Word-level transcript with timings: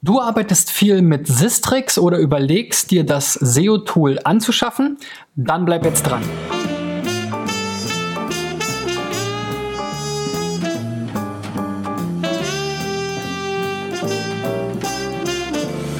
Du 0.00 0.20
arbeitest 0.20 0.70
viel 0.70 1.02
mit 1.02 1.26
Sistrix 1.26 1.98
oder 1.98 2.18
überlegst 2.18 2.92
dir 2.92 3.04
das 3.04 3.32
SEO-Tool 3.32 4.20
anzuschaffen? 4.22 4.96
Dann 5.34 5.64
bleib 5.64 5.84
jetzt 5.84 6.04
dran. 6.04 6.22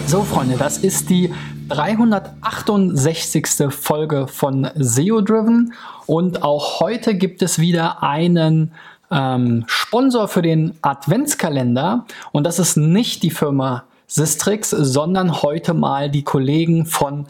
So, 0.07 0.23
Freunde, 0.23 0.57
das 0.57 0.79
ist 0.79 1.11
die 1.11 1.35
368. 1.69 3.47
Folge 3.71 4.29
von 4.29 4.71
SEO 4.77 5.23
Driven 5.23 5.73
und 6.07 6.45
auch 6.45 6.79
heute 6.79 7.17
gibt 7.17 7.43
es 7.43 7.59
wieder 7.59 8.05
einen 8.05 8.71
ähm, 9.11 9.65
Sponsor 9.67 10.29
für 10.29 10.43
den 10.43 10.75
Adventskalender 10.83 12.07
und 12.31 12.45
das 12.45 12.61
ist 12.61 12.77
nicht 12.77 13.25
die 13.25 13.31
Firma 13.31 13.88
Sistrix, 14.09 14.71
sondern 14.71 15.43
heute 15.43 15.75
mal 15.75 16.11
die 16.11 16.25
Kollegen 16.25 16.87
von 16.87 17.27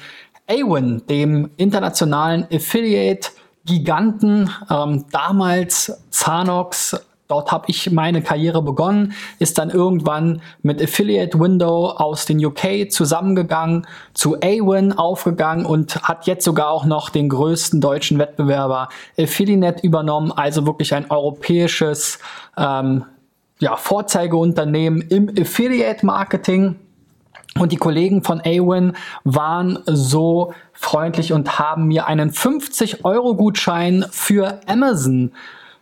Awin, 0.48 1.02
dem 1.10 1.50
internationalen 1.58 2.46
Affiliate-Giganten, 2.50 4.48
ähm, 4.70 5.04
damals 5.10 6.00
Zanox, 6.08 6.96
Dort 7.28 7.52
habe 7.52 7.66
ich 7.68 7.90
meine 7.90 8.22
Karriere 8.22 8.62
begonnen, 8.62 9.12
ist 9.38 9.58
dann 9.58 9.68
irgendwann 9.68 10.40
mit 10.62 10.82
Affiliate 10.82 11.38
Window 11.38 11.90
aus 11.90 12.24
den 12.24 12.42
UK 12.42 12.90
zusammengegangen, 12.90 13.86
zu 14.14 14.36
Awin 14.36 14.94
aufgegangen 14.94 15.66
und 15.66 16.02
hat 16.02 16.26
jetzt 16.26 16.44
sogar 16.46 16.70
auch 16.70 16.86
noch 16.86 17.10
den 17.10 17.28
größten 17.28 17.82
deutschen 17.82 18.18
Wettbewerber 18.18 18.88
Affiliate 19.18 19.86
übernommen, 19.86 20.32
also 20.32 20.66
wirklich 20.66 20.94
ein 20.94 21.10
europäisches 21.10 22.18
ähm, 22.56 23.04
ja, 23.58 23.76
Vorzeigeunternehmen 23.76 25.02
im 25.02 25.30
Affiliate 25.38 26.04
Marketing. 26.04 26.76
Und 27.58 27.72
die 27.72 27.76
Kollegen 27.76 28.22
von 28.22 28.40
Awin 28.40 28.92
waren 29.24 29.80
so 29.86 30.52
freundlich 30.72 31.32
und 31.32 31.58
haben 31.58 31.88
mir 31.88 32.06
einen 32.06 32.30
50 32.30 33.04
Euro 33.04 33.34
Gutschein 33.34 34.04
für 34.10 34.60
Amazon 34.66 35.32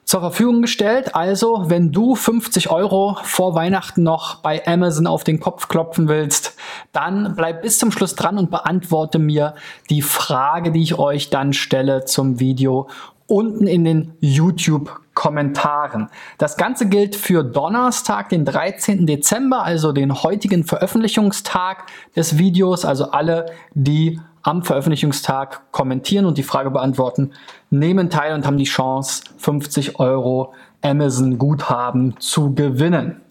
zur 0.07 0.21
Verfügung 0.21 0.63
gestellt. 0.63 1.15
Also, 1.15 1.65
wenn 1.67 1.93
du 1.93 2.15
50 2.15 2.71
Euro 2.71 3.19
vor 3.25 3.55
Weihnachten 3.55 4.05
noch 4.05 4.37
bei 4.37 4.65
Amazon 4.67 5.07
auf 5.07 5.25
den 5.25 5.41
Kopf 5.41 5.69
klopfen 5.69 6.09
willst, 6.09 6.57
dann 6.93 7.35
bleib 7.37 7.63
bis 7.63 7.79
zum 7.79 7.91
Schluss 7.91 8.15
dran 8.15 8.39
und 8.39 8.51
beantworte 8.51 9.19
mir 9.19 9.55
die 9.91 10.03
Frage, 10.03 10.71
die 10.71 10.83
ich 10.83 10.99
euch 10.99 11.29
dann 11.29 11.53
stelle 11.53 12.05
zum 12.05 12.39
Video 12.39 12.89
unten 13.27 13.67
in 13.67 13.85
den 13.85 14.13
YouTube 14.21 15.01
Kommentaren. 15.15 16.11
Das 16.37 16.59
Ganze 16.59 16.89
gilt 16.89 17.17
für 17.17 17.43
Donnerstag, 17.43 18.29
den 18.29 18.45
13. 18.45 19.07
Dezember, 19.07 19.63
also 19.63 19.93
den 19.93 20.23
heutigen 20.23 20.65
Veröffentlichungstag 20.65 21.87
des 22.15 22.37
Videos. 22.37 22.85
Also 22.85 23.11
alle, 23.11 23.47
die 23.73 24.21
am 24.43 24.63
Veröffentlichungstag 24.63 25.73
kommentieren 25.73 26.27
und 26.27 26.39
die 26.39 26.43
Frage 26.43 26.71
beantworten, 26.71 27.33
nehmen 27.71 28.11
teil 28.11 28.35
und 28.35 28.47
haben 28.47 28.59
die 28.59 28.65
Chance, 28.65 29.25
50 29.39 29.99
Euro 29.99 30.53
Amazon 30.83 31.39
Guthaben 31.39 32.15
zu 32.21 32.55
gewinnen. 32.55 33.23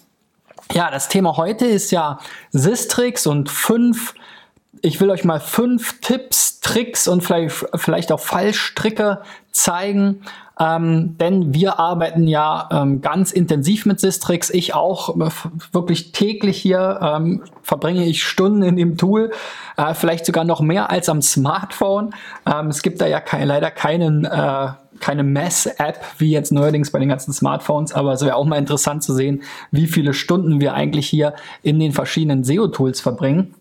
Ja, 0.74 0.90
das 0.90 1.08
Thema 1.08 1.38
heute 1.38 1.66
ist 1.66 1.92
ja 1.92 2.20
Sistrix 2.50 3.28
und 3.28 3.50
fünf, 3.50 4.16
ich 4.82 5.00
will 5.00 5.12
euch 5.12 5.24
mal 5.24 5.40
fünf 5.40 6.02
Tipps, 6.02 6.60
Tricks 6.60 7.08
und 7.08 7.22
vielleicht, 7.24 7.64
vielleicht 7.76 8.12
auch 8.12 8.20
Fallstricke 8.20 9.22
zeigen, 9.56 10.22
ähm, 10.60 11.18
denn 11.18 11.54
wir 11.54 11.80
arbeiten 11.80 12.28
ja 12.28 12.70
ähm, 12.72 13.02
ganz 13.02 13.32
intensiv 13.32 13.86
mit 13.86 14.00
Sistrix. 14.00 14.50
Ich 14.50 14.74
auch 14.74 15.16
äh, 15.18 15.30
wirklich 15.72 16.12
täglich 16.12 16.58
hier 16.58 17.00
ähm, 17.02 17.44
verbringe 17.62 18.06
ich 18.06 18.24
Stunden 18.24 18.62
in 18.62 18.76
dem 18.76 18.98
Tool, 18.98 19.32
äh, 19.78 19.94
vielleicht 19.94 20.26
sogar 20.26 20.44
noch 20.44 20.62
mehr 20.62 20.90
als 20.92 21.10
am 21.10 21.22
Smartphone. 21.22 22.14
Ähm, 22.46 22.68
es 22.68 22.82
gibt 22.84 23.02
da 23.02 23.08
ja 23.08 23.20
kein, 23.20 23.48
leider 23.48 23.72
keinen 23.72 24.26
äh, 24.26 24.68
keine 25.02 25.24
Mess-App 25.24 26.00
wie 26.20 26.32
jetzt 26.32 26.54
neuerdings 26.54 26.92
bei 26.92 27.00
den 27.00 27.10
ganzen 27.10 27.34
Smartphones, 27.34 27.92
aber 27.92 28.14
es 28.14 28.22
wäre 28.22 28.36
auch 28.36 28.46
mal 28.46 28.58
interessant 28.58 29.04
zu 29.04 29.14
sehen, 29.14 29.44
wie 29.72 29.88
viele 29.88 30.14
Stunden 30.14 30.62
wir 30.62 30.74
eigentlich 30.74 31.08
hier 31.08 31.34
in 31.64 31.80
den 31.80 31.92
verschiedenen 31.92 32.46
SEO-Tools 32.46 33.02
verbringen. 33.02 33.54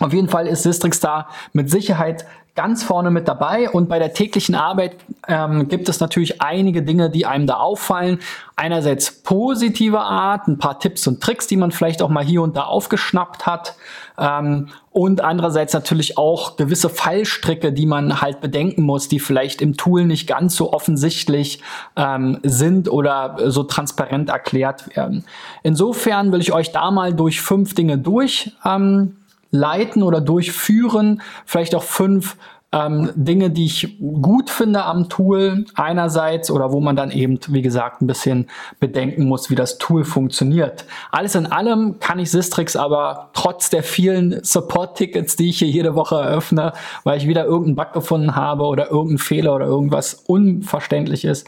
Auf 0.00 0.14
jeden 0.14 0.28
Fall 0.28 0.46
ist 0.46 0.62
Sistrix 0.62 0.98
da 1.00 1.28
mit 1.52 1.70
Sicherheit 1.70 2.24
ganz 2.54 2.82
vorne 2.82 3.10
mit 3.10 3.28
dabei 3.28 3.70
und 3.70 3.88
bei 3.88 3.98
der 3.98 4.12
täglichen 4.12 4.54
Arbeit 4.54 4.96
ähm, 5.26 5.68
gibt 5.68 5.88
es 5.88 6.00
natürlich 6.00 6.42
einige 6.42 6.82
Dinge, 6.82 7.08
die 7.08 7.24
einem 7.24 7.46
da 7.46 7.54
auffallen. 7.54 8.18
Einerseits 8.56 9.22
positive 9.22 10.00
Art, 10.00 10.48
ein 10.48 10.58
paar 10.58 10.78
Tipps 10.78 11.06
und 11.06 11.22
Tricks, 11.22 11.46
die 11.46 11.56
man 11.56 11.72
vielleicht 11.72 12.02
auch 12.02 12.10
mal 12.10 12.24
hier 12.24 12.42
und 12.42 12.56
da 12.56 12.64
aufgeschnappt 12.64 13.46
hat 13.46 13.74
ähm, 14.18 14.68
und 14.90 15.22
andererseits 15.22 15.72
natürlich 15.72 16.18
auch 16.18 16.56
gewisse 16.56 16.90
Fallstricke, 16.90 17.72
die 17.72 17.86
man 17.86 18.20
halt 18.20 18.42
bedenken 18.42 18.82
muss, 18.82 19.08
die 19.08 19.18
vielleicht 19.18 19.62
im 19.62 19.78
Tool 19.78 20.04
nicht 20.04 20.26
ganz 20.26 20.54
so 20.54 20.74
offensichtlich 20.74 21.62
ähm, 21.96 22.38
sind 22.42 22.90
oder 22.90 23.36
so 23.50 23.62
transparent 23.62 24.28
erklärt 24.28 24.94
werden. 24.94 25.24
Insofern 25.62 26.32
will 26.32 26.42
ich 26.42 26.52
euch 26.52 26.72
da 26.72 26.90
mal 26.90 27.14
durch 27.14 27.40
fünf 27.40 27.74
Dinge 27.74 27.96
durch 27.96 28.52
ähm, 28.66 29.16
leiten 29.52 30.02
oder 30.02 30.20
durchführen. 30.20 31.22
Vielleicht 31.46 31.76
auch 31.76 31.84
fünf 31.84 32.36
ähm, 32.72 33.10
Dinge, 33.14 33.50
die 33.50 33.66
ich 33.66 33.98
gut 34.00 34.48
finde 34.48 34.84
am 34.84 35.08
Tool 35.08 35.66
einerseits 35.74 36.50
oder 36.50 36.72
wo 36.72 36.80
man 36.80 36.96
dann 36.96 37.10
eben, 37.10 37.38
wie 37.48 37.62
gesagt, 37.62 38.00
ein 38.00 38.06
bisschen 38.06 38.48
bedenken 38.80 39.26
muss, 39.26 39.50
wie 39.50 39.54
das 39.54 39.78
Tool 39.78 40.04
funktioniert. 40.04 40.86
Alles 41.10 41.34
in 41.34 41.46
allem 41.46 42.00
kann 42.00 42.18
ich 42.18 42.30
Sistrix 42.30 42.74
aber 42.74 43.30
trotz 43.34 43.68
der 43.68 43.82
vielen 43.82 44.42
Support-Tickets, 44.42 45.36
die 45.36 45.50
ich 45.50 45.58
hier 45.58 45.68
jede 45.68 45.94
Woche 45.94 46.16
eröffne, 46.16 46.72
weil 47.04 47.18
ich 47.18 47.28
wieder 47.28 47.44
irgendeinen 47.44 47.76
Bug 47.76 47.92
gefunden 47.92 48.34
habe 48.34 48.64
oder 48.64 48.90
irgendeinen 48.90 49.18
Fehler 49.18 49.54
oder 49.54 49.66
irgendwas 49.66 50.14
unverständlich 50.26 51.26
ist, 51.26 51.46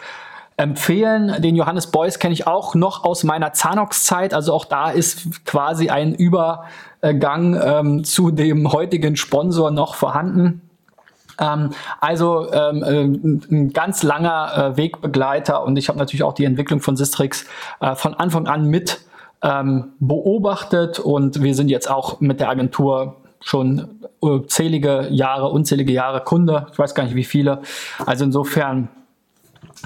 empfehlen. 0.56 1.42
Den 1.42 1.56
Johannes 1.56 1.88
Beuys 1.88 2.18
kenne 2.18 2.32
ich 2.32 2.46
auch 2.46 2.74
noch 2.74 3.04
aus 3.04 3.24
meiner 3.24 3.52
Zanox-Zeit. 3.52 4.34
Also 4.34 4.52
auch 4.52 4.64
da 4.64 4.90
ist 4.90 5.44
quasi 5.44 5.90
ein 5.90 6.14
Über 6.14 6.64
Gang 7.00 7.60
ähm, 7.62 8.04
zu 8.04 8.30
dem 8.30 8.72
heutigen 8.72 9.16
Sponsor 9.16 9.70
noch 9.70 9.94
vorhanden. 9.94 10.62
Ähm, 11.38 11.70
also 12.00 12.50
ähm, 12.52 12.82
äh, 12.82 13.54
ein 13.54 13.72
ganz 13.72 14.02
langer 14.02 14.72
äh, 14.72 14.76
Wegbegleiter 14.76 15.64
und 15.64 15.76
ich 15.76 15.88
habe 15.88 15.98
natürlich 15.98 16.22
auch 16.22 16.32
die 16.32 16.44
Entwicklung 16.44 16.80
von 16.80 16.96
Sistrix 16.96 17.46
äh, 17.80 17.94
von 17.94 18.14
Anfang 18.14 18.46
an 18.46 18.66
mit 18.66 19.00
ähm, 19.42 19.92
beobachtet 19.98 20.98
und 20.98 21.42
wir 21.42 21.54
sind 21.54 21.68
jetzt 21.68 21.90
auch 21.90 22.20
mit 22.20 22.40
der 22.40 22.48
Agentur 22.48 23.16
schon 23.40 24.00
äh, 24.22 24.40
zählige 24.46 25.08
Jahre, 25.10 25.48
unzählige 25.48 25.92
Jahre 25.92 26.20
Kunde. 26.22 26.66
Ich 26.72 26.78
weiß 26.78 26.94
gar 26.94 27.04
nicht 27.04 27.14
wie 27.14 27.24
viele. 27.24 27.60
Also 28.06 28.24
insofern 28.24 28.88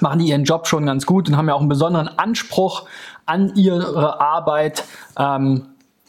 machen 0.00 0.18
die 0.20 0.28
ihren 0.28 0.44
Job 0.44 0.66
schon 0.66 0.86
ganz 0.86 1.06
gut 1.06 1.28
und 1.28 1.36
haben 1.36 1.48
ja 1.48 1.54
auch 1.54 1.60
einen 1.60 1.68
besonderen 1.68 2.08
Anspruch 2.08 2.84
an 3.26 3.54
ihre 3.54 4.20
Arbeit. 4.20 4.84
Ähm, 5.18 5.66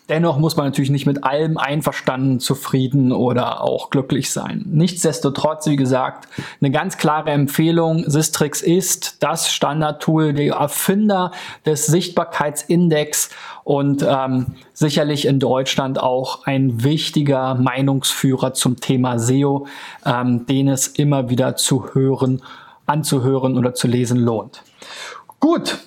Dennoch 0.10 0.40
muss 0.40 0.58
man 0.58 0.66
natürlich 0.66 0.90
nicht 0.90 1.06
mit 1.06 1.24
allem 1.24 1.60
einverstanden, 1.60 2.40
zufrieden 2.40 3.12
oder 3.12 3.62
auch 3.62 3.92
glücklich 3.92 4.32
sein. 4.32 4.66
Nichtsdestotrotz, 4.66 5.68
wie 5.68 5.76
gesagt, 5.76 6.28
eine 6.60 6.72
ganz 6.72 6.98
klare 6.98 7.30
Empfehlung. 7.30 8.10
Sistrix 8.10 8.64
ist 8.64 9.18
das 9.20 9.52
Standardtool, 9.52 10.34
der 10.34 10.56
Erfinder 10.56 11.32
des 11.64 11.86
Sichtbarkeitsindex 11.86 13.30
und 13.64 14.04
ähm, 14.08 14.48
sicherlich 14.74 15.26
in 15.28 15.40
Deutschland 15.40 16.00
auch 16.00 16.44
ein 16.48 16.84
wichtiger 16.84 17.54
Meinungsführer 17.54 18.56
zum 18.56 18.80
Thema 18.80 19.20
SEO, 19.20 19.68
ähm, 20.08 20.48
den 20.48 20.70
es 20.70 20.88
immer 20.88 21.30
wieder 21.30 21.56
zu 21.56 21.94
hören, 21.94 22.42
anzuhören 22.90 23.58
oder 23.58 23.74
zu 23.74 23.88
lesen 23.88 24.18
lohnt. 24.18 24.64
Gut, 25.40 25.80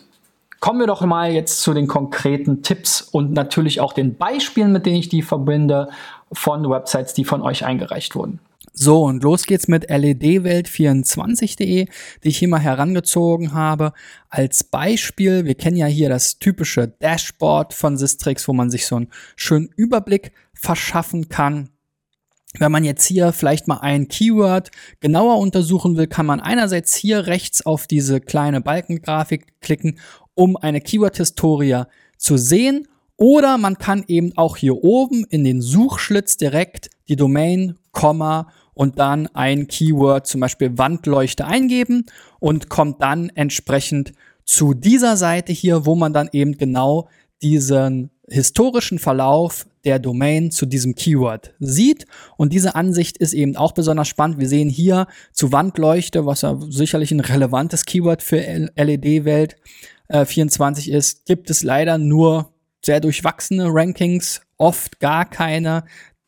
Kommen 0.62 0.78
wir 0.78 0.86
doch 0.86 1.04
mal 1.04 1.32
jetzt 1.32 1.60
zu 1.62 1.74
den 1.74 1.88
konkreten 1.88 2.62
Tipps 2.62 3.00
und 3.02 3.32
natürlich 3.32 3.80
auch 3.80 3.92
den 3.92 4.14
Beispielen, 4.14 4.70
mit 4.70 4.86
denen 4.86 4.94
ich 4.94 5.08
die 5.08 5.22
verbinde, 5.22 5.88
von 6.30 6.70
Websites, 6.70 7.14
die 7.14 7.24
von 7.24 7.42
euch 7.42 7.64
eingereicht 7.64 8.14
wurden. 8.14 8.38
So, 8.72 9.02
und 9.02 9.24
los 9.24 9.44
geht's 9.44 9.66
mit 9.66 9.90
ledwelt24.de, 9.90 11.86
die 12.22 12.28
ich 12.28 12.38
hier 12.38 12.46
mal 12.46 12.60
herangezogen 12.60 13.54
habe. 13.54 13.92
Als 14.28 14.62
Beispiel, 14.62 15.44
wir 15.44 15.56
kennen 15.56 15.76
ja 15.76 15.86
hier 15.86 16.08
das 16.08 16.38
typische 16.38 16.86
Dashboard 16.86 17.74
von 17.74 17.98
Sistrix, 17.98 18.46
wo 18.46 18.52
man 18.52 18.70
sich 18.70 18.86
so 18.86 18.94
einen 18.94 19.10
schönen 19.34 19.68
Überblick 19.74 20.30
verschaffen 20.54 21.28
kann. 21.28 21.70
Wenn 22.58 22.70
man 22.70 22.84
jetzt 22.84 23.06
hier 23.06 23.32
vielleicht 23.32 23.66
mal 23.66 23.78
ein 23.78 24.08
Keyword 24.08 24.70
genauer 25.00 25.38
untersuchen 25.38 25.96
will, 25.96 26.06
kann 26.06 26.26
man 26.26 26.40
einerseits 26.40 26.94
hier 26.94 27.26
rechts 27.26 27.64
auf 27.64 27.86
diese 27.86 28.20
kleine 28.20 28.60
Balkengrafik 28.60 29.60
klicken 29.60 29.98
um 30.34 30.56
eine 30.56 30.80
Keyword-Historie 30.80 31.84
zu 32.16 32.36
sehen. 32.36 32.88
Oder 33.16 33.58
man 33.58 33.78
kann 33.78 34.04
eben 34.08 34.32
auch 34.36 34.56
hier 34.56 34.82
oben 34.82 35.24
in 35.28 35.44
den 35.44 35.60
Suchschlitz 35.60 36.36
direkt 36.36 36.90
die 37.08 37.16
Domain, 37.16 37.78
Komma 37.92 38.48
und 38.74 38.98
dann 38.98 39.28
ein 39.28 39.68
Keyword, 39.68 40.26
zum 40.26 40.40
Beispiel 40.40 40.78
Wandleuchte 40.78 41.44
eingeben 41.44 42.06
und 42.40 42.68
kommt 42.68 43.02
dann 43.02 43.28
entsprechend 43.34 44.12
zu 44.44 44.74
dieser 44.74 45.16
Seite 45.16 45.52
hier, 45.52 45.86
wo 45.86 45.94
man 45.94 46.12
dann 46.12 46.28
eben 46.32 46.56
genau 46.56 47.08
diesen 47.42 48.10
historischen 48.28 48.98
Verlauf 48.98 49.66
der 49.84 49.98
Domain 49.98 50.50
zu 50.50 50.66
diesem 50.66 50.94
Keyword 50.94 51.54
sieht. 51.58 52.06
Und 52.36 52.52
diese 52.52 52.74
Ansicht 52.74 53.18
ist 53.18 53.32
eben 53.34 53.56
auch 53.56 53.72
besonders 53.72 54.08
spannend. 54.08 54.38
Wir 54.38 54.48
sehen 54.48 54.68
hier 54.68 55.06
zu 55.32 55.52
Wandleuchte, 55.52 56.24
was 56.24 56.42
ja 56.42 56.58
sicherlich 56.68 57.10
ein 57.10 57.20
relevantes 57.20 57.84
Keyword 57.84 58.22
für 58.22 58.38
LED-Welt 58.38 59.56
äh, 60.08 60.24
24 60.24 60.90
ist, 60.90 61.26
gibt 61.26 61.50
es 61.50 61.62
leider 61.62 61.98
nur 61.98 62.52
sehr 62.84 63.00
durchwachsene 63.00 63.66
Rankings, 63.68 64.40
oft 64.58 65.00
gar 65.00 65.24
keine. 65.24 65.84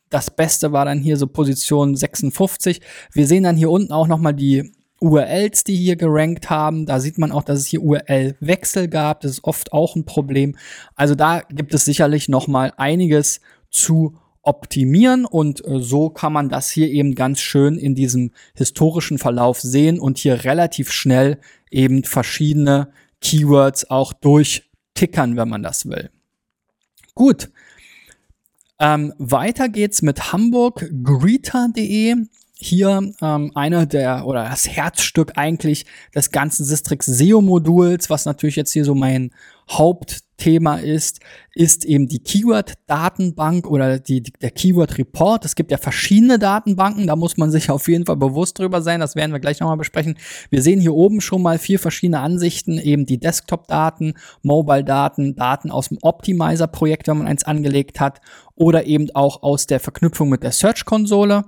Das 0.09 0.31
Beste 0.31 0.71
war 0.71 0.85
dann 0.85 0.99
hier 0.99 1.17
so 1.17 1.27
Position 1.27 1.95
56. 1.95 2.81
Wir 3.11 3.27
sehen 3.27 3.43
dann 3.43 3.57
hier 3.57 3.69
unten 3.69 3.91
auch 3.91 4.07
nochmal 4.07 4.33
die 4.33 4.71
URLs, 5.01 5.63
die 5.63 5.75
hier 5.75 5.95
gerankt 5.95 6.49
haben. 6.49 6.85
Da 6.85 6.99
sieht 6.99 7.17
man 7.17 7.31
auch, 7.31 7.43
dass 7.43 7.59
es 7.59 7.67
hier 7.67 7.81
URL-Wechsel 7.81 8.87
gab. 8.87 9.21
Das 9.21 9.31
ist 9.31 9.43
oft 9.43 9.73
auch 9.73 9.95
ein 9.95 10.05
Problem. 10.05 10.55
Also 10.95 11.15
da 11.15 11.41
gibt 11.41 11.73
es 11.73 11.85
sicherlich 11.85 12.29
noch 12.29 12.47
mal 12.47 12.73
einiges 12.77 13.41
zu 13.69 14.17
optimieren 14.41 15.25
und 15.25 15.65
äh, 15.65 15.81
so 15.81 16.09
kann 16.09 16.31
man 16.31 16.49
das 16.49 16.69
hier 16.69 16.89
eben 16.89 17.15
ganz 17.15 17.39
schön 17.41 17.77
in 17.77 17.95
diesem 17.95 18.31
historischen 18.53 19.17
Verlauf 19.17 19.59
sehen 19.59 19.99
und 19.99 20.19
hier 20.19 20.43
relativ 20.43 20.91
schnell 20.91 21.39
eben 21.71 22.03
verschiedene 22.03 22.89
Keywords 23.21 23.89
auch 23.89 24.13
durchtickern, 24.13 25.35
wenn 25.35 25.49
man 25.49 25.63
das 25.63 25.87
will. 25.87 26.11
Gut. 27.15 27.49
Ähm, 28.77 29.13
weiter 29.17 29.69
geht's 29.69 30.01
mit 30.01 30.31
Hamburg 30.31 30.87
hier 32.57 33.11
ähm, 33.21 33.51
eine 33.53 33.85
der 33.85 34.25
oder 34.25 34.45
das 34.45 34.67
Herzstück 34.67 35.33
eigentlich 35.35 35.85
des 36.13 36.31
ganzen 36.31 36.65
Sistrix 36.65 37.05
SEO 37.05 37.41
Moduls, 37.41 38.09
was 38.09 38.25
natürlich 38.25 38.55
jetzt 38.55 38.71
hier 38.71 38.85
so 38.85 38.95
mein 38.95 39.31
Hauptthema 39.69 40.75
ist, 40.75 41.19
ist 41.53 41.85
eben 41.85 42.07
die 42.07 42.19
Keyword-Datenbank 42.19 43.67
oder 43.67 43.99
die, 43.99 44.21
der 44.21 44.51
Keyword-Report. 44.51 45.43
Es 45.43 45.55
gibt 45.55 45.71
ja 45.71 45.77
verschiedene 45.77 46.39
Datenbanken, 46.39 47.07
da 47.07 47.15
muss 47.15 47.35
man 47.35 47.51
sich 47.51 47.69
auf 47.71 47.87
jeden 47.89 48.05
Fall 48.05 48.15
bewusst 48.15 48.59
drüber 48.59 48.81
sein. 48.81 49.01
Das 49.01 49.15
werden 49.15 49.31
wir 49.33 49.39
gleich 49.39 49.59
nochmal 49.59 49.77
besprechen. 49.77 50.17
Wir 50.49 50.61
sehen 50.61 50.79
hier 50.79 50.93
oben 50.93 51.19
schon 51.19 51.41
mal 51.41 51.57
vier 51.57 51.79
verschiedene 51.79 52.19
Ansichten, 52.19 52.77
eben 52.77 53.05
die 53.05 53.19
Desktop-Daten, 53.19 54.13
Mobile-Daten, 54.43 55.35
Daten 55.35 55.71
aus 55.71 55.89
dem 55.89 55.97
Optimizer-Projekt, 56.01 57.07
wenn 57.07 57.17
man 57.17 57.27
eins 57.27 57.43
angelegt 57.43 57.99
hat, 57.99 58.21
oder 58.55 58.85
eben 58.85 59.09
auch 59.13 59.43
aus 59.43 59.67
der 59.67 59.81
Verknüpfung 59.81 60.29
mit 60.29 60.43
der 60.43 60.51
Search-Konsole 60.53 61.43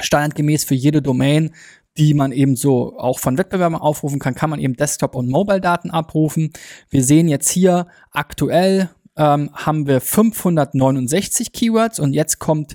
standardgemäß 0.00 0.64
für 0.64 0.74
jede 0.74 1.02
Domain, 1.02 1.54
die 1.96 2.14
man 2.14 2.32
eben 2.32 2.56
so 2.56 2.98
auch 2.98 3.18
von 3.18 3.38
Wettbewerbern 3.38 3.80
aufrufen 3.80 4.18
kann, 4.18 4.34
kann 4.34 4.50
man 4.50 4.60
eben 4.60 4.74
Desktop- 4.74 5.14
und 5.14 5.30
Mobile-Daten 5.30 5.90
abrufen. 5.90 6.52
Wir 6.90 7.02
sehen 7.02 7.28
jetzt 7.28 7.48
hier 7.48 7.86
aktuell 8.10 8.90
ähm, 9.16 9.50
haben 9.54 9.86
wir 9.86 10.00
569 10.00 11.52
Keywords 11.52 11.98
und 11.98 12.12
jetzt 12.12 12.38
kommt 12.38 12.74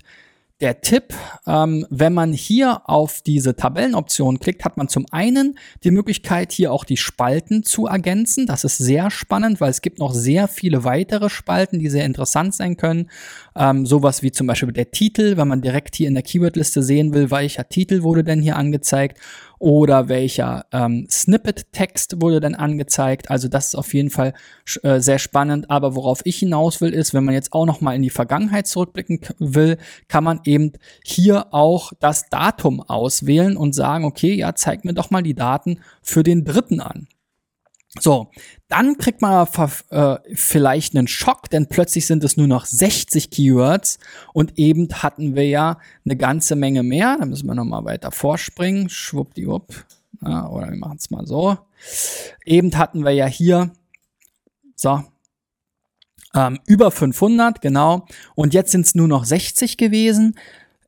der 0.62 0.82
Tipp, 0.82 1.14
ähm, 1.48 1.86
wenn 1.90 2.14
man 2.14 2.34
hier 2.34 2.82
auf 2.86 3.22
diese 3.22 3.56
Tabellenoption 3.56 4.40
klickt, 4.40 4.64
hat 4.64 4.78
man 4.78 4.88
zum 4.88 5.06
einen 5.12 5.58
die 5.84 5.92
Möglichkeit, 5.92 6.52
hier 6.52 6.72
auch 6.72 6.86
die 6.86 6.98
Spalten 6.98 7.64
zu 7.64 7.88
ergänzen. 7.88 8.46
Das 8.46 8.64
ist 8.64 8.78
sehr 8.78 9.10
spannend, 9.10 9.60
weil 9.60 9.72
es 9.72 9.82
gibt 9.82 10.00
noch 10.00 10.14
sehr 10.14 10.48
viele 10.48 10.84
weitere 10.84 11.30
Spalten, 11.30 11.80
die 11.80 11.90
sehr 11.90 12.06
interessant 12.06 12.54
sein 12.54 12.78
können. 12.78 13.10
Ähm, 13.56 13.86
sowas 13.86 14.22
wie 14.22 14.32
zum 14.32 14.48
Beispiel 14.48 14.72
der 14.72 14.92
Titel, 14.92 15.36
wenn 15.36 15.48
man 15.48 15.62
direkt 15.62 15.96
hier 15.96 16.08
in 16.08 16.14
der 16.14 16.24
Keywordliste 16.24 16.84
sehen 16.84 17.14
will, 17.14 17.32
welcher 17.32 17.68
Titel 17.68 18.04
wurde 18.04 18.24
denn 18.24 18.42
hier 18.42 18.56
angezeigt 18.56 19.20
oder 19.62 20.10
welcher 20.10 20.66
ähm, 20.72 21.06
Snippet-Text 21.08 22.20
wurde 22.20 22.40
dann 22.40 22.56
angezeigt. 22.56 23.30
Also 23.30 23.48
das 23.48 23.68
ist 23.68 23.76
auf 23.76 23.94
jeden 23.94 24.10
Fall 24.10 24.34
äh, 24.82 25.00
sehr 25.00 25.20
spannend. 25.20 25.70
Aber 25.70 25.96
worauf 25.96 26.22
ich 26.24 26.38
hinaus 26.38 26.82
will, 26.82 26.92
ist, 26.92 27.14
wenn 27.14 27.24
man 27.24 27.36
jetzt 27.36 27.54
auch 27.54 27.68
noch 27.68 27.80
mal 27.80 27.96
in 27.96 28.02
die 28.02 28.10
Vergangenheit 28.10 28.66
zurückblicken 28.66 29.20
will, 29.38 29.78
kann 30.08 30.24
man 30.24 30.42
eben 30.46 30.72
hier 31.06 31.54
auch 31.54 31.94
das 32.00 32.28
Datum 32.30 32.82
auswählen 32.82 33.56
und 33.56 33.76
sagen, 33.76 34.04
okay, 34.04 34.34
ja, 34.34 34.56
zeig 34.56 34.84
mir 34.84 34.96
doch 34.96 35.12
mal 35.12 35.22
die 35.22 35.36
Daten 35.36 35.80
für 36.02 36.24
den 36.24 36.44
dritten 36.44 36.82
an. 36.82 37.08
So, 38.00 38.32
dann 38.70 38.98
kriegt 38.98 39.22
man 39.22 39.46
äh, 39.90 40.18
vielleicht 40.34 40.96
einen 40.96 41.10
Schock, 41.10 41.50
denn 41.50 41.68
plötzlich 41.68 42.08
sind 42.08 42.24
es 42.24 42.38
nur 42.38 42.48
noch 42.48 42.66
60 42.66 43.30
Keywords 43.32 44.00
und 44.34 44.58
eben 44.58 44.88
hatten 45.04 45.36
wir 45.36 45.48
ja 45.48 45.78
eine 46.06 46.16
ganze 46.16 46.56
Menge 46.56 46.84
mehr. 46.84 47.18
Da 47.20 47.26
müssen 47.26 47.48
wir 47.48 47.56
nochmal 47.56 47.84
weiter 47.84 48.12
vorspringen. 48.12 48.88
Schwuppdiwupp. 48.88 49.86
Ja, 50.22 50.48
oder 50.48 50.70
wir 50.70 50.78
machen 50.78 50.98
es 51.00 51.10
mal 51.10 51.26
so. 51.26 51.58
Eben 52.46 52.78
hatten 52.78 53.04
wir 53.04 53.12
ja 53.12 53.26
hier, 53.26 53.72
so, 54.76 55.04
ähm, 56.34 56.60
über 56.66 56.92
500, 56.92 57.62
genau. 57.62 58.06
Und 58.36 58.54
jetzt 58.54 58.72
sind 58.72 58.86
es 58.86 58.96
nur 58.96 59.08
noch 59.08 59.26
60 59.26 59.78
gewesen. 59.78 60.38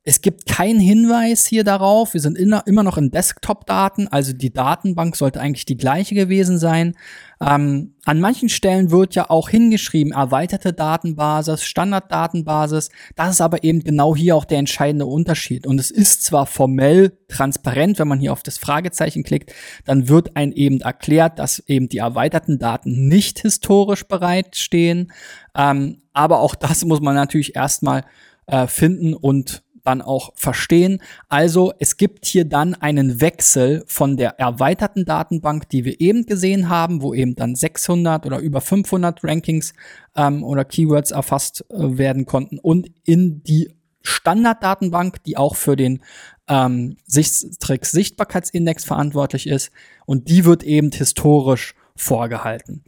Es 0.06 0.20
gibt 0.20 0.44
keinen 0.44 0.80
Hinweis 0.80 1.46
hier 1.46 1.64
darauf. 1.64 2.12
Wir 2.12 2.20
sind 2.20 2.36
immer 2.36 2.82
noch 2.82 2.98
in 2.98 3.10
Desktop-Daten, 3.10 4.06
also 4.08 4.34
die 4.34 4.52
Datenbank 4.52 5.16
sollte 5.16 5.40
eigentlich 5.40 5.64
die 5.64 5.78
gleiche 5.78 6.14
gewesen 6.14 6.58
sein. 6.58 6.94
Ähm, 7.40 7.94
an 8.04 8.20
manchen 8.20 8.50
Stellen 8.50 8.90
wird 8.90 9.14
ja 9.14 9.30
auch 9.30 9.48
hingeschrieben, 9.48 10.12
erweiterte 10.12 10.74
Datenbasis, 10.74 11.64
Standarddatenbasis. 11.64 12.90
Das 13.16 13.30
ist 13.30 13.40
aber 13.40 13.64
eben 13.64 13.82
genau 13.82 14.14
hier 14.14 14.36
auch 14.36 14.44
der 14.44 14.58
entscheidende 14.58 15.06
Unterschied. 15.06 15.66
Und 15.66 15.80
es 15.80 15.90
ist 15.90 16.22
zwar 16.22 16.44
formell 16.44 17.16
transparent, 17.28 17.98
wenn 17.98 18.08
man 18.08 18.20
hier 18.20 18.34
auf 18.34 18.42
das 18.42 18.58
Fragezeichen 18.58 19.22
klickt, 19.22 19.54
dann 19.86 20.10
wird 20.10 20.36
ein 20.36 20.52
eben 20.52 20.82
erklärt, 20.82 21.38
dass 21.38 21.60
eben 21.60 21.88
die 21.88 21.98
erweiterten 21.98 22.58
Daten 22.58 23.08
nicht 23.08 23.38
historisch 23.38 24.06
bereitstehen. 24.06 25.12
Ähm, 25.56 26.02
aber 26.12 26.40
auch 26.40 26.54
das 26.54 26.84
muss 26.84 27.00
man 27.00 27.14
natürlich 27.14 27.56
erstmal 27.56 28.04
äh, 28.46 28.66
finden 28.66 29.14
und 29.14 29.63
dann 29.84 30.02
auch 30.02 30.32
verstehen. 30.34 31.00
Also 31.28 31.72
es 31.78 31.96
gibt 31.96 32.24
hier 32.24 32.44
dann 32.44 32.74
einen 32.74 33.20
Wechsel 33.20 33.84
von 33.86 34.16
der 34.16 34.40
erweiterten 34.40 35.04
Datenbank, 35.04 35.68
die 35.68 35.84
wir 35.84 36.00
eben 36.00 36.26
gesehen 36.26 36.68
haben, 36.68 37.02
wo 37.02 37.14
eben 37.14 37.36
dann 37.36 37.54
600 37.54 38.26
oder 38.26 38.38
über 38.38 38.60
500 38.60 39.22
Rankings 39.22 39.74
ähm, 40.16 40.42
oder 40.42 40.64
Keywords 40.64 41.10
erfasst 41.10 41.64
äh, 41.70 41.98
werden 41.98 42.26
konnten 42.26 42.58
und 42.58 42.90
in 43.04 43.42
die 43.42 43.70
Standarddatenbank, 44.02 45.22
die 45.24 45.36
auch 45.36 45.56
für 45.56 45.76
den 45.76 46.00
ähm, 46.48 46.96
Sichttricks 47.06 47.90
Sichtbarkeitsindex 47.90 48.84
verantwortlich 48.84 49.46
ist 49.46 49.70
und 50.06 50.28
die 50.28 50.44
wird 50.44 50.62
eben 50.62 50.90
historisch 50.90 51.74
vorgehalten. 51.96 52.82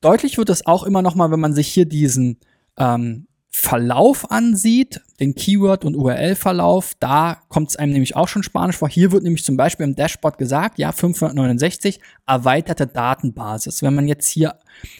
Deutlich 0.00 0.38
wird 0.38 0.50
es 0.50 0.66
auch 0.66 0.84
immer 0.84 1.02
noch 1.02 1.14
mal, 1.14 1.30
wenn 1.30 1.40
man 1.40 1.54
sich 1.54 1.68
hier 1.68 1.86
diesen 1.86 2.38
ähm, 2.78 3.26
Verlauf 3.52 4.30
ansieht, 4.30 5.00
den 5.18 5.34
Keyword- 5.34 5.84
und 5.84 5.96
URL-Verlauf, 5.96 6.94
da 7.00 7.42
kommt 7.48 7.70
es 7.70 7.76
einem 7.76 7.92
nämlich 7.92 8.14
auch 8.14 8.28
schon 8.28 8.44
Spanisch 8.44 8.76
vor. 8.76 8.88
Hier 8.88 9.10
wird 9.10 9.24
nämlich 9.24 9.44
zum 9.44 9.56
Beispiel 9.56 9.84
im 9.84 9.96
Dashboard 9.96 10.38
gesagt, 10.38 10.78
ja, 10.78 10.92
569, 10.92 12.00
erweiterte 12.26 12.86
Datenbasis. 12.86 13.82
Wenn 13.82 13.94
man 13.94 14.06
jetzt 14.06 14.28
hier 14.28 14.54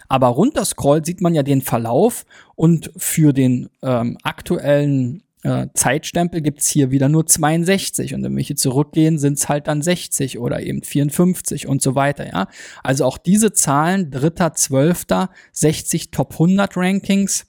aber 0.08 0.26
runterscrollt, 0.28 1.06
sieht 1.06 1.20
man 1.20 1.34
ja 1.34 1.44
den 1.44 1.62
Verlauf 1.62 2.26
und 2.56 2.90
für 2.96 3.32
den 3.32 3.68
ähm, 3.82 4.18
aktuellen 4.24 5.22
äh, 5.42 5.68
Zeitstempel 5.74 6.40
gibt's 6.40 6.68
hier 6.68 6.90
wieder 6.90 7.08
nur 7.08 7.26
62 7.26 8.14
und 8.14 8.24
wenn 8.24 8.36
wir 8.36 8.42
hier 8.42 8.56
zurückgehen, 8.56 9.18
sind's 9.18 9.48
halt 9.48 9.68
dann 9.68 9.80
60 9.80 10.38
oder 10.38 10.60
eben 10.60 10.82
54 10.82 11.66
und 11.68 11.82
so 11.82 11.94
weiter, 11.94 12.26
ja. 12.26 12.48
Also 12.82 13.04
auch 13.04 13.16
diese 13.16 13.52
Zahlen, 13.52 14.10
dritter, 14.10 14.54
zwölfter, 14.54 15.30
60 15.52 16.10
Top 16.10 16.32
100 16.32 16.76
Rankings, 16.76 17.46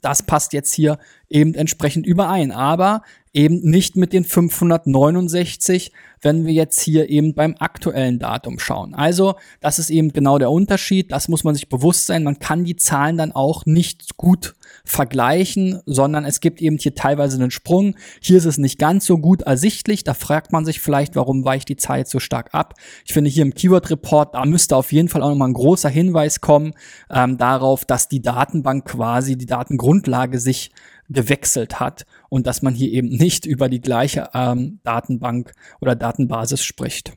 das 0.00 0.22
passt 0.22 0.52
jetzt 0.52 0.72
hier 0.72 0.98
eben 1.28 1.54
entsprechend 1.54 2.06
überein, 2.06 2.52
aber 2.52 3.02
eben 3.32 3.60
nicht 3.60 3.96
mit 3.96 4.12
den 4.12 4.24
569, 4.24 5.92
wenn 6.20 6.44
wir 6.44 6.52
jetzt 6.52 6.80
hier 6.80 7.08
eben 7.08 7.34
beim 7.34 7.56
aktuellen 7.58 8.18
Datum 8.18 8.58
schauen. 8.58 8.94
Also, 8.94 9.36
das 9.60 9.78
ist 9.78 9.90
eben 9.90 10.12
genau 10.12 10.38
der 10.38 10.50
Unterschied. 10.50 11.12
Das 11.12 11.28
muss 11.28 11.44
man 11.44 11.54
sich 11.54 11.68
bewusst 11.68 12.06
sein. 12.06 12.24
Man 12.24 12.38
kann 12.38 12.64
die 12.64 12.76
Zahlen 12.76 13.16
dann 13.16 13.32
auch 13.32 13.66
nicht 13.66 14.16
gut 14.16 14.54
vergleichen, 14.84 15.80
sondern 15.86 16.24
es 16.24 16.40
gibt 16.40 16.60
eben 16.60 16.78
hier 16.78 16.94
teilweise 16.94 17.36
einen 17.36 17.50
Sprung. 17.50 17.96
Hier 18.20 18.38
ist 18.38 18.44
es 18.44 18.58
nicht 18.58 18.78
ganz 18.78 19.06
so 19.06 19.18
gut 19.18 19.42
ersichtlich. 19.42 20.04
Da 20.04 20.14
fragt 20.14 20.52
man 20.52 20.64
sich 20.64 20.80
vielleicht, 20.80 21.16
warum 21.16 21.44
weicht 21.44 21.68
die 21.68 21.76
Zeit 21.76 22.08
so 22.08 22.18
stark 22.18 22.50
ab. 22.52 22.74
Ich 23.04 23.12
finde 23.12 23.30
hier 23.30 23.42
im 23.42 23.54
Keyword 23.54 23.90
Report, 23.90 24.34
da 24.34 24.44
müsste 24.44 24.76
auf 24.76 24.92
jeden 24.92 25.08
Fall 25.08 25.22
auch 25.22 25.30
nochmal 25.30 25.48
ein 25.48 25.54
großer 25.54 25.88
Hinweis 25.88 26.40
kommen 26.40 26.74
ähm, 27.10 27.38
darauf, 27.38 27.84
dass 27.84 28.08
die 28.08 28.22
Datenbank 28.22 28.86
quasi, 28.86 29.36
die 29.36 29.46
Datengrundlage 29.46 30.38
sich 30.38 30.70
gewechselt 31.08 31.80
hat 31.80 32.06
und 32.28 32.46
dass 32.46 32.62
man 32.62 32.74
hier 32.74 32.90
eben 32.90 33.08
nicht 33.08 33.44
über 33.44 33.68
die 33.68 33.80
gleiche 33.80 34.30
ähm, 34.32 34.80
Datenbank 34.84 35.52
oder 35.80 35.96
Datenbasis 35.96 36.62
spricht. 36.62 37.12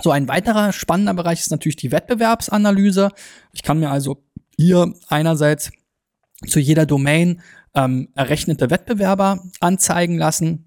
So 0.00 0.10
ein 0.10 0.28
weiterer 0.28 0.72
spannender 0.72 1.12
Bereich 1.12 1.40
ist 1.40 1.50
natürlich 1.50 1.76
die 1.76 1.92
Wettbewerbsanalyse. 1.92 3.10
Ich 3.52 3.62
kann 3.62 3.78
mir 3.78 3.90
also 3.90 4.24
hier 4.56 4.94
einerseits 5.08 5.70
zu 6.46 6.60
jeder 6.60 6.86
Domain 6.86 7.40
ähm, 7.74 8.08
errechnete 8.14 8.70
Wettbewerber 8.70 9.42
anzeigen 9.60 10.18
lassen. 10.18 10.66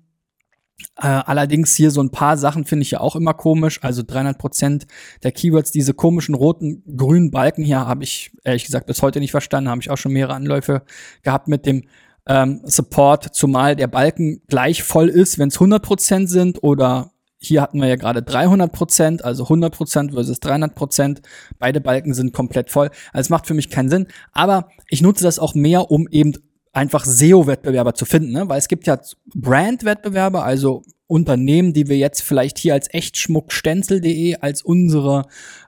Äh, 0.97 1.07
allerdings 1.07 1.75
hier 1.75 1.91
so 1.91 2.01
ein 2.01 2.11
paar 2.11 2.37
Sachen 2.37 2.65
finde 2.65 2.83
ich 2.83 2.91
ja 2.91 2.99
auch 2.99 3.15
immer 3.15 3.33
komisch. 3.33 3.79
Also 3.83 4.03
300 4.05 4.37
Prozent 4.37 4.87
der 5.23 5.31
Keywords, 5.31 5.71
diese 5.71 5.93
komischen 5.93 6.35
roten, 6.35 6.83
grünen 6.97 7.31
Balken 7.31 7.63
hier 7.63 7.85
habe 7.85 8.03
ich 8.03 8.31
ehrlich 8.43 8.65
gesagt 8.65 8.87
bis 8.87 9.01
heute 9.01 9.19
nicht 9.19 9.31
verstanden. 9.31 9.69
Habe 9.69 9.81
ich 9.81 9.89
auch 9.89 9.97
schon 9.97 10.13
mehrere 10.13 10.33
Anläufe 10.33 10.83
gehabt 11.23 11.47
mit 11.47 11.65
dem 11.65 11.83
ähm, 12.27 12.61
Support, 12.63 13.35
zumal 13.35 13.75
der 13.75 13.87
Balken 13.87 14.41
gleich 14.47 14.83
voll 14.83 15.09
ist, 15.09 15.37
wenn 15.39 15.49
es 15.49 15.55
100 15.55 15.81
Prozent 15.81 16.29
sind 16.29 16.63
oder 16.63 17.11
hier 17.45 17.61
hatten 17.61 17.79
wir 17.79 17.87
ja 17.87 17.95
gerade 17.95 18.21
300 18.21 18.71
Prozent, 18.71 19.23
also 19.23 19.43
100 19.43 19.75
Prozent 19.75 20.13
versus 20.13 20.39
300 20.39 20.75
Prozent. 20.75 21.21
Beide 21.59 21.81
Balken 21.81 22.13
sind 22.13 22.33
komplett 22.33 22.69
voll. 22.69 22.89
Also 23.13 23.27
es 23.27 23.29
macht 23.29 23.47
für 23.47 23.53
mich 23.53 23.69
keinen 23.69 23.89
Sinn. 23.89 24.07
Aber 24.33 24.69
ich 24.89 25.01
nutze 25.01 25.23
das 25.23 25.39
auch 25.39 25.55
mehr, 25.55 25.91
um 25.91 26.07
eben 26.09 26.33
einfach 26.73 27.05
SEO-Wettbewerber 27.05 27.93
zu 27.93 28.05
finden, 28.05 28.31
ne? 28.31 28.49
weil 28.49 28.59
es 28.59 28.67
gibt 28.67 28.85
ja 28.85 28.99
Brand-Wettbewerber, 29.33 30.43
also 30.43 30.83
Unternehmen, 31.07 31.73
die 31.73 31.87
wir 31.87 31.97
jetzt 31.97 32.21
vielleicht 32.21 32.57
hier 32.57 32.73
als 32.73 32.91
echtschmuckstenzel.de 32.93 34.37
als 34.37 34.61
unsere 34.61 35.25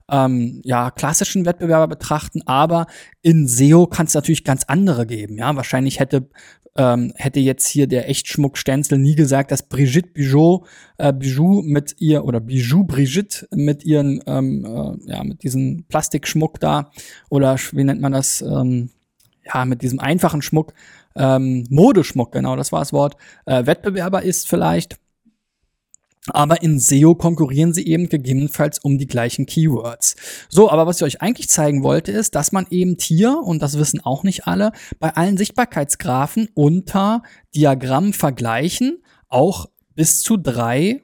ähm, 0.09 0.61
ja, 0.63 0.91
klassischen 0.91 1.45
Wettbewerber 1.45 1.87
betrachten, 1.87 2.41
aber 2.45 2.87
in 3.21 3.47
SEO 3.47 3.87
kann 3.87 4.07
es 4.07 4.13
natürlich 4.13 4.43
ganz 4.43 4.63
andere 4.65 5.05
geben. 5.05 5.37
Ja, 5.37 5.55
wahrscheinlich 5.55 5.99
hätte 5.99 6.29
ähm, 6.77 7.11
hätte 7.15 7.39
jetzt 7.39 7.67
hier 7.67 7.87
der 7.87 8.09
Echtschmuck-Stenzel 8.09 8.97
nie 8.97 9.15
gesagt, 9.15 9.51
dass 9.51 9.63
Brigitte 9.63 10.09
Bijou, 10.09 10.65
äh, 10.97 11.11
Bijou 11.11 11.61
mit 11.63 11.95
ihr 11.99 12.23
oder 12.23 12.39
Bijou 12.39 12.83
Brigitte 12.83 13.47
mit 13.51 13.83
ihren, 13.83 14.21
ähm, 14.27 14.65
äh, 14.65 15.11
ja, 15.11 15.23
mit 15.23 15.43
diesem 15.43 15.85
Plastikschmuck 15.89 16.59
da 16.59 16.91
oder 17.29 17.57
wie 17.71 17.83
nennt 17.83 18.01
man 18.01 18.11
das, 18.11 18.41
ähm, 18.41 18.91
ja, 19.43 19.65
mit 19.65 19.81
diesem 19.81 19.99
einfachen 19.99 20.41
Schmuck, 20.41 20.73
ähm, 21.15 21.65
Modeschmuck, 21.69 22.31
genau, 22.31 22.55
das 22.55 22.71
war 22.71 22.79
das 22.79 22.93
Wort, 22.93 23.17
äh, 23.45 23.65
Wettbewerber 23.65 24.21
ist 24.21 24.47
vielleicht. 24.47 24.99
Aber 26.29 26.61
in 26.61 26.79
SEO 26.79 27.15
konkurrieren 27.15 27.73
sie 27.73 27.87
eben 27.87 28.09
gegebenenfalls 28.09 28.79
um 28.79 28.97
die 28.97 29.07
gleichen 29.07 29.45
Keywords. 29.45 30.15
So, 30.49 30.69
aber 30.69 30.85
was 30.87 30.97
ich 30.97 31.03
euch 31.03 31.21
eigentlich 31.21 31.49
zeigen 31.49 31.83
wollte, 31.83 32.11
ist, 32.11 32.35
dass 32.35 32.51
man 32.51 32.67
eben 32.69 32.97
hier, 32.99 33.39
und 33.43 33.61
das 33.61 33.77
wissen 33.77 34.01
auch 34.03 34.23
nicht 34.23 34.47
alle, 34.47 34.71
bei 34.99 35.15
allen 35.15 35.37
Sichtbarkeitsgraphen 35.37 36.49
unter 36.53 37.23
Diagramm 37.55 38.13
vergleichen 38.13 39.01
auch 39.29 39.67
bis 39.95 40.21
zu 40.21 40.37
drei 40.37 41.03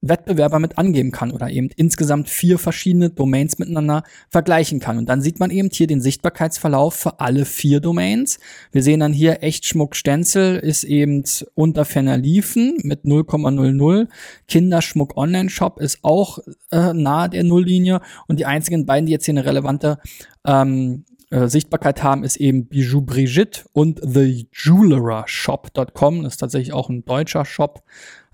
Wettbewerber 0.00 0.60
mit 0.60 0.78
angeben 0.78 1.10
kann 1.10 1.32
oder 1.32 1.50
eben 1.50 1.70
insgesamt 1.76 2.28
vier 2.28 2.58
verschiedene 2.58 3.10
Domains 3.10 3.58
miteinander 3.58 4.04
vergleichen 4.30 4.78
kann. 4.78 4.96
Und 4.96 5.08
dann 5.08 5.20
sieht 5.20 5.40
man 5.40 5.50
eben 5.50 5.70
hier 5.72 5.88
den 5.88 6.00
Sichtbarkeitsverlauf 6.00 6.94
für 6.94 7.18
alle 7.20 7.44
vier 7.44 7.80
Domains. 7.80 8.38
Wir 8.70 8.84
sehen 8.84 9.00
dann 9.00 9.12
hier 9.12 9.42
Echtschmuck 9.42 9.96
Stenzel 9.96 10.56
ist 10.56 10.84
eben 10.84 11.24
unter 11.54 11.84
Ferner 11.84 12.16
liefen 12.16 12.78
mit 12.82 13.04
0,00. 13.04 14.06
Kinderschmuck 14.46 15.16
Online 15.16 15.50
Shop 15.50 15.80
ist 15.80 15.98
auch 16.02 16.38
äh, 16.70 16.92
nahe 16.92 17.28
der 17.28 17.42
Nulllinie. 17.42 18.00
Und 18.28 18.38
die 18.38 18.46
einzigen 18.46 18.86
beiden, 18.86 19.06
die 19.06 19.12
jetzt 19.12 19.24
hier 19.24 19.34
eine 19.34 19.44
relevante 19.44 19.98
ähm, 20.46 21.04
äh, 21.30 21.48
Sichtbarkeit 21.48 22.04
haben, 22.04 22.24
ist 22.24 22.36
eben 22.36 22.68
Bijou 22.68 23.02
Brigitte 23.02 23.62
und 23.72 24.00
TheJewelerShop.com. 24.00 26.22
Das 26.22 26.34
ist 26.34 26.38
tatsächlich 26.38 26.72
auch 26.72 26.88
ein 26.88 27.04
deutscher 27.04 27.44
Shop. 27.44 27.82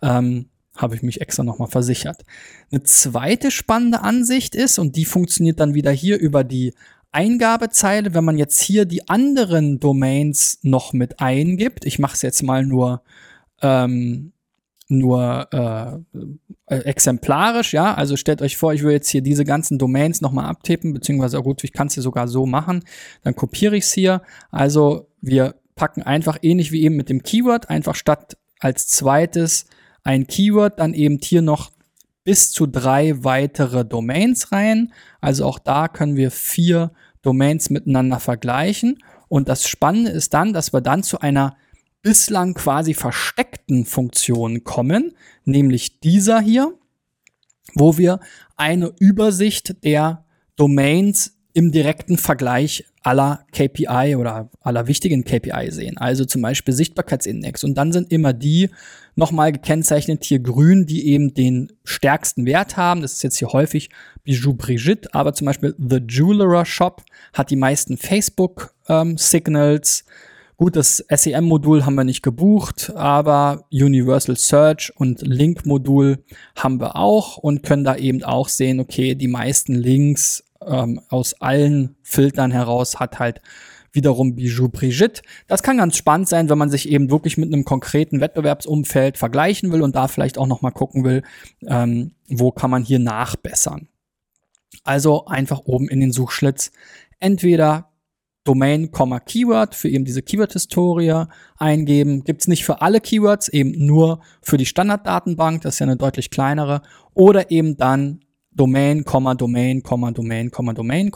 Ähm, 0.03 0.51
habe 0.77 0.95
ich 0.95 1.03
mich 1.03 1.21
extra 1.21 1.45
nochmal 1.45 1.69
versichert. 1.69 2.25
Eine 2.71 2.83
zweite 2.83 3.51
spannende 3.51 4.01
Ansicht 4.01 4.55
ist, 4.55 4.79
und 4.79 4.97
die 4.97 5.05
funktioniert 5.05 5.61
dann 5.61 5.75
wieder 5.75 5.93
hier 5.93 6.19
über 6.19 6.45
die 6.45 6.75
Eingabezeile, 7.13 8.15
wenn 8.15 8.25
man 8.25 8.39
jetzt 8.39 8.61
hier 8.61 8.85
die 8.85 9.09
anderen 9.09 9.79
Domains 9.79 10.59
noch 10.63 10.93
mit 10.93 11.21
eingibt. 11.21 11.85
Ich 11.85 11.99
mache 11.99 12.15
es 12.15 12.23
jetzt 12.23 12.43
mal 12.43 12.65
nur 12.65 13.03
ähm, 13.63 14.33
nur 14.89 15.49
äh, 15.53 16.77
exemplarisch, 16.77 17.73
ja. 17.73 17.95
Also 17.95 18.17
stellt 18.17 18.43
euch 18.43 18.57
vor, 18.57 18.75
ich 18.75 18.83
würde 18.83 18.95
jetzt 18.95 19.09
hier 19.09 19.23
diese 19.23 19.45
ganzen 19.45 19.79
Domains 19.79 20.21
nochmal 20.21 20.47
abtippen, 20.47 20.93
beziehungsweise 20.93 21.41
gut, 21.43 21.65
ich 21.65 21.73
kann 21.73 21.87
es 21.87 21.95
hier 21.95 22.03
sogar 22.03 22.29
so 22.29 22.47
machen. 22.47 22.85
Dann 23.23 23.35
kopiere 23.35 23.77
ich 23.77 23.85
es 23.85 23.93
hier. 23.93 24.23
Also 24.51 25.09
wir 25.21 25.55
packen 25.75 26.03
einfach 26.03 26.39
ähnlich 26.43 26.71
wie 26.73 26.83
eben 26.83 26.97
mit 26.97 27.09
dem 27.09 27.23
Keyword, 27.23 27.71
einfach 27.71 27.95
statt 27.95 28.37
als 28.61 28.87
zweites 28.87 29.67
ein 30.05 30.27
Keyword, 30.27 30.79
dann 30.79 30.95
eben 30.95 31.19
hier 31.23 31.43
noch 31.43 31.73
bis 32.23 32.53
zu 32.53 32.67
drei 32.67 33.25
weitere 33.25 33.85
Domains 33.85 34.53
rein. 34.53 34.93
Also 35.21 35.45
auch 35.45 35.59
da 35.59 35.89
können 35.89 36.17
wir 36.17 36.31
vier 36.31 36.93
Domains 37.23 37.71
miteinander 37.71 38.21
vergleichen. 38.21 38.99
Und 39.29 39.49
das 39.49 39.67
Spannende 39.67 40.11
ist 40.11 40.35
dann, 40.35 40.53
dass 40.53 40.73
wir 40.73 40.81
dann 40.81 41.03
zu 41.03 41.21
einer 41.21 41.57
bislang 42.03 42.55
quasi 42.55 42.93
versteckten 42.93 43.87
Funktion 43.87 44.63
kommen, 44.63 45.15
nämlich 45.45 46.01
dieser 46.01 46.41
hier, 46.41 46.79
wo 47.75 47.97
wir 47.97 48.21
eine 48.57 48.93
Übersicht 48.99 49.83
der 49.85 50.25
Domains 50.57 51.34
im 51.55 51.71
direkten 51.71 52.19
Vergleich 52.19 52.85
aller 53.03 53.47
KPI 53.53 54.17
oder 54.17 54.51
aller 54.61 54.89
wichtigen 54.89 55.25
KPI 55.25 55.71
sehen. 55.71 55.97
Also 55.97 56.25
zum 56.25 56.43
Beispiel 56.43 56.75
Sichtbarkeitsindex. 56.75 57.63
Und 57.63 57.77
dann 57.77 57.93
sind 57.93 58.13
immer 58.13 58.33
die 58.33 58.71
nochmal 59.15 59.53
gekennzeichnet 59.53 60.25
hier 60.25 60.41
grün, 60.41 60.85
die 60.85 61.07
eben 61.07 61.33
den 61.33 61.73
stärksten 61.85 62.45
Wert 62.45 62.77
haben. 62.77 63.03
Das 63.03 63.13
ist 63.13 63.23
jetzt 63.23 63.39
hier 63.39 63.53
häufig 63.53 63.89
Bijou 64.25 64.55
Brigitte, 64.55 65.15
aber 65.15 65.33
zum 65.33 65.47
Beispiel 65.47 65.77
The 65.79 66.01
Jeweler 66.09 66.65
Shop 66.67 67.03
hat 67.33 67.51
die 67.51 67.57
meisten 67.57 67.99
Facebook 67.99 68.75
ähm, 68.89 69.17
Signals. 69.17 70.05
Gut, 70.57 70.75
das 70.75 71.05
SEM-Modul 71.09 71.85
haben 71.85 71.95
wir 71.95 72.05
nicht 72.05 72.23
gebucht, 72.23 72.93
aber 72.97 73.65
Universal 73.73 74.37
Search 74.37 74.93
und 74.97 75.21
Link-Modul 75.21 76.19
haben 76.57 76.81
wir 76.81 76.97
auch 76.97 77.37
und 77.37 77.63
können 77.63 77.85
da 77.85 77.97
eben 77.97 78.25
auch 78.25 78.49
sehen, 78.49 78.81
okay, 78.81 79.15
die 79.15 79.29
meisten 79.29 79.75
Links 79.75 80.45
ähm, 80.67 81.01
aus 81.09 81.41
allen 81.41 81.97
Filtern 82.03 82.51
heraus 82.51 83.01
hat 83.01 83.19
halt 83.19 83.41
wiederum 83.93 84.35
Bijou 84.35 84.69
Brigitte. 84.69 85.23
Das 85.47 85.63
kann 85.63 85.79
ganz 85.79 85.97
spannend 85.97 86.29
sein, 86.29 86.51
wenn 86.51 86.59
man 86.59 86.71
sich 86.71 86.89
eben 86.89 87.11
wirklich 87.11 87.39
mit 87.39 87.53
einem 87.53 87.65
konkreten 87.65 88.21
Wettbewerbsumfeld 88.21 89.17
vergleichen 89.17 89.73
will 89.73 89.83
und 89.83 89.95
da 89.95 90.09
vielleicht 90.09 90.37
auch 90.37 90.49
noch 90.49 90.63
mal 90.63 90.73
gucken 90.73 91.05
will, 91.05 91.23
ähm, 91.67 92.13
wo 92.29 92.51
kann 92.51 92.71
man 92.71 92.83
hier 92.83 92.99
nachbessern. 92.99 93.89
Also 94.83 95.27
einfach 95.27 95.61
oben 95.65 95.89
in 95.89 96.01
den 96.01 96.13
Suchschlitz 96.13 96.73
entweder 97.21 97.91
Domain, 98.45 98.91
Keyword 98.93 99.75
für 99.75 99.89
eben 99.89 100.05
diese 100.05 100.21
Keyword-Historie 100.21 101.25
eingeben. 101.57 102.25
Gibt's 102.25 102.47
nicht 102.47 102.65
für 102.65 102.83
alle 102.83 103.01
Keywords, 103.01 103.49
eben 103.49 103.87
nur 103.87 104.21
für 104.43 104.59
die 104.59 104.67
Standarddatenbank, 104.67 105.63
das 105.63 105.77
ist 105.77 105.79
ja 105.79 105.87
eine 105.87 105.97
deutlich 105.97 106.31
kleinere. 106.31 106.83
Oder 107.15 107.51
eben 107.51 107.79
dann 107.79 108.21
Domain, 108.55 109.05
Domain, 109.05 109.83
Domain, 109.83 110.53
Domain, 110.75 111.13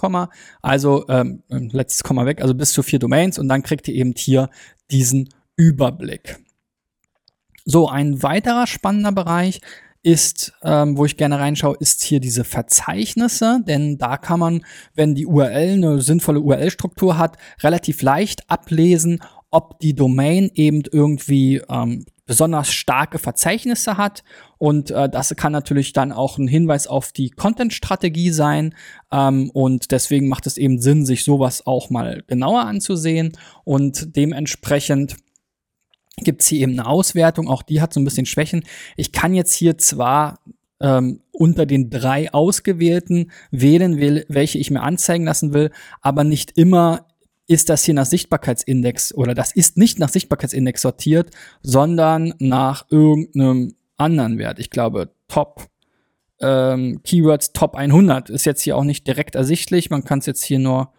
Also 0.62 1.06
ähm, 1.08 1.42
letztes 1.48 2.02
Komma 2.02 2.26
weg, 2.26 2.40
also 2.42 2.54
bis 2.54 2.72
zu 2.72 2.82
vier 2.82 2.98
Domains 2.98 3.38
und 3.38 3.48
dann 3.48 3.62
kriegt 3.62 3.88
ihr 3.88 3.94
eben 3.94 4.14
hier 4.16 4.50
diesen 4.90 5.28
Überblick. 5.56 6.38
So, 7.64 7.88
ein 7.88 8.22
weiterer 8.22 8.66
spannender 8.66 9.12
Bereich 9.12 9.60
ist, 10.02 10.54
ähm, 10.62 10.96
wo 10.96 11.04
ich 11.04 11.16
gerne 11.16 11.38
reinschaue, 11.38 11.76
ist 11.80 12.02
hier 12.02 12.20
diese 12.20 12.44
Verzeichnisse, 12.44 13.60
denn 13.66 13.98
da 13.98 14.16
kann 14.16 14.40
man, 14.40 14.64
wenn 14.94 15.14
die 15.14 15.26
URL 15.26 15.72
eine 15.72 16.00
sinnvolle 16.00 16.40
URL-Struktur 16.40 17.18
hat, 17.18 17.36
relativ 17.62 18.00
leicht 18.02 18.48
ablesen, 18.48 19.20
ob 19.50 19.80
die 19.80 19.94
Domain 19.94 20.50
eben 20.54 20.82
irgendwie 20.90 21.60
ähm, 21.68 22.06
besonders 22.28 22.70
starke 22.70 23.18
Verzeichnisse 23.18 23.96
hat. 23.96 24.22
Und 24.58 24.90
äh, 24.90 25.08
das 25.08 25.34
kann 25.34 25.50
natürlich 25.50 25.94
dann 25.94 26.12
auch 26.12 26.36
ein 26.38 26.46
Hinweis 26.46 26.86
auf 26.86 27.10
die 27.10 27.30
Content-Strategie 27.30 28.30
sein. 28.30 28.74
Ähm, 29.10 29.50
und 29.50 29.90
deswegen 29.90 30.28
macht 30.28 30.46
es 30.46 30.58
eben 30.58 30.78
Sinn, 30.78 31.06
sich 31.06 31.24
sowas 31.24 31.66
auch 31.66 31.90
mal 31.90 32.22
genauer 32.26 32.66
anzusehen. 32.66 33.32
Und 33.64 34.14
dementsprechend 34.14 35.16
gibt's 36.18 36.46
hier 36.46 36.60
eben 36.60 36.72
eine 36.72 36.86
Auswertung. 36.86 37.48
Auch 37.48 37.62
die 37.62 37.80
hat 37.80 37.94
so 37.94 37.98
ein 38.00 38.04
bisschen 38.04 38.26
Schwächen. 38.26 38.62
Ich 38.96 39.10
kann 39.12 39.32
jetzt 39.32 39.54
hier 39.54 39.78
zwar 39.78 40.40
ähm, 40.80 41.22
unter 41.32 41.64
den 41.64 41.88
drei 41.88 42.32
ausgewählten 42.32 43.32
wählen, 43.50 44.24
welche 44.28 44.58
ich 44.58 44.70
mir 44.70 44.82
anzeigen 44.82 45.24
lassen 45.24 45.54
will, 45.54 45.70
aber 46.02 46.24
nicht 46.24 46.58
immer 46.58 47.06
ist 47.48 47.70
das 47.70 47.82
hier 47.82 47.94
nach 47.94 48.06
Sichtbarkeitsindex 48.06 49.12
oder 49.14 49.34
das 49.34 49.52
ist 49.52 49.76
nicht 49.76 49.98
nach 49.98 50.10
Sichtbarkeitsindex 50.10 50.82
sortiert, 50.82 51.30
sondern 51.62 52.34
nach 52.38 52.86
irgendeinem 52.90 53.74
anderen 53.96 54.38
Wert. 54.38 54.60
Ich 54.60 54.70
glaube, 54.70 55.10
Top 55.26 55.66
ähm, 56.40 57.00
Keywords 57.02 57.52
Top 57.52 57.74
100 57.74 58.30
ist 58.30 58.44
jetzt 58.44 58.62
hier 58.62 58.76
auch 58.76 58.84
nicht 58.84 59.06
direkt 59.06 59.34
ersichtlich. 59.34 59.90
Man 59.90 60.04
kann 60.04 60.20
es 60.20 60.26
jetzt 60.26 60.44
hier 60.44 60.58
nur 60.58 60.92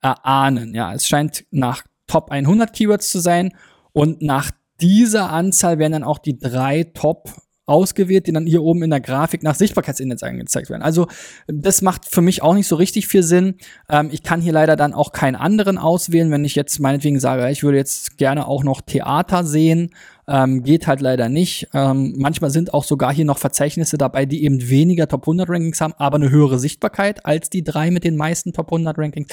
erahnen. 0.00 0.74
Ja, 0.74 0.94
es 0.94 1.06
scheint 1.06 1.44
nach 1.50 1.82
Top 2.06 2.30
100 2.30 2.72
Keywords 2.72 3.10
zu 3.10 3.18
sein 3.18 3.52
und 3.92 4.22
nach 4.22 4.52
dieser 4.80 5.30
Anzahl 5.30 5.78
werden 5.78 5.92
dann 5.92 6.04
auch 6.04 6.18
die 6.18 6.38
drei 6.38 6.84
Top 6.84 7.30
ausgewählt, 7.66 8.26
die 8.26 8.32
dann 8.32 8.46
hier 8.46 8.62
oben 8.62 8.84
in 8.84 8.90
der 8.90 9.00
Grafik 9.00 9.42
nach 9.42 9.56
Sichtbarkeitsindex 9.56 10.22
angezeigt 10.22 10.70
werden. 10.70 10.82
Also 10.82 11.08
das 11.48 11.82
macht 11.82 12.06
für 12.06 12.22
mich 12.22 12.42
auch 12.42 12.54
nicht 12.54 12.68
so 12.68 12.76
richtig 12.76 13.08
viel 13.08 13.24
Sinn. 13.24 13.56
Ähm, 13.88 14.08
ich 14.12 14.22
kann 14.22 14.40
hier 14.40 14.52
leider 14.52 14.76
dann 14.76 14.94
auch 14.94 15.12
keinen 15.12 15.34
anderen 15.34 15.76
auswählen, 15.76 16.30
wenn 16.30 16.44
ich 16.44 16.54
jetzt 16.54 16.78
meinetwegen 16.78 17.18
sage, 17.18 17.50
ich 17.50 17.64
würde 17.64 17.78
jetzt 17.78 18.18
gerne 18.18 18.46
auch 18.46 18.62
noch 18.62 18.80
Theater 18.80 19.44
sehen 19.44 19.90
Ähm, 20.28 20.62
geht 20.62 20.86
halt 20.86 21.00
leider 21.00 21.28
nicht. 21.28 21.68
Ähm, 21.72 22.14
manchmal 22.16 22.50
sind 22.50 22.74
auch 22.74 22.84
sogar 22.84 23.14
hier 23.14 23.24
noch 23.24 23.38
Verzeichnisse 23.38 23.96
dabei, 23.96 24.26
die 24.26 24.44
eben 24.44 24.68
weniger 24.68 25.06
Top 25.06 25.22
100 25.22 25.48
Rankings 25.48 25.80
haben, 25.80 25.94
aber 25.98 26.16
eine 26.16 26.30
höhere 26.30 26.58
Sichtbarkeit 26.58 27.24
als 27.24 27.48
die 27.48 27.62
drei 27.62 27.90
mit 27.90 28.02
den 28.04 28.16
meisten 28.16 28.52
Top 28.52 28.72
100 28.72 28.98
Rankings. 28.98 29.28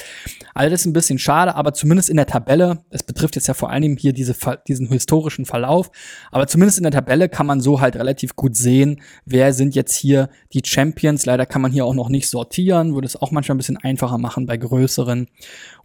All 0.54 0.70
das 0.70 0.80
ist 0.80 0.86
ein 0.86 0.92
bisschen 0.92 1.18
schade, 1.18 1.56
aber 1.56 1.72
zumindest 1.72 2.10
in 2.10 2.16
der 2.16 2.26
Tabelle, 2.26 2.84
es 2.90 3.02
betrifft 3.02 3.34
jetzt 3.34 3.48
ja 3.48 3.54
vor 3.54 3.70
allem 3.70 3.96
hier 3.96 4.12
diese, 4.12 4.36
diesen 4.68 4.88
historischen 4.88 5.46
Verlauf, 5.46 5.90
aber 6.30 6.46
zumindest 6.46 6.78
in 6.78 6.84
der 6.84 6.92
Tabelle 6.92 7.28
kann 7.28 7.46
man 7.46 7.60
so 7.60 7.80
halt 7.80 7.96
relativ 7.96 8.36
gut 8.36 8.56
sehen, 8.56 9.00
wer 9.24 9.52
sind 9.52 9.74
jetzt 9.74 9.94
hier 9.94 10.28
die 10.52 10.62
Champions. 10.64 11.26
Leider 11.26 11.46
kann 11.46 11.62
man 11.62 11.72
hier 11.72 11.84
auch 11.84 11.94
noch 11.94 12.08
nicht 12.08 12.28
sortieren, 12.28 12.94
würde 12.94 13.06
es 13.06 13.20
auch 13.20 13.30
manchmal 13.30 13.56
ein 13.56 13.58
bisschen 13.58 13.78
einfacher 13.78 14.18
machen 14.18 14.46
bei 14.46 14.56
größeren 14.56 15.26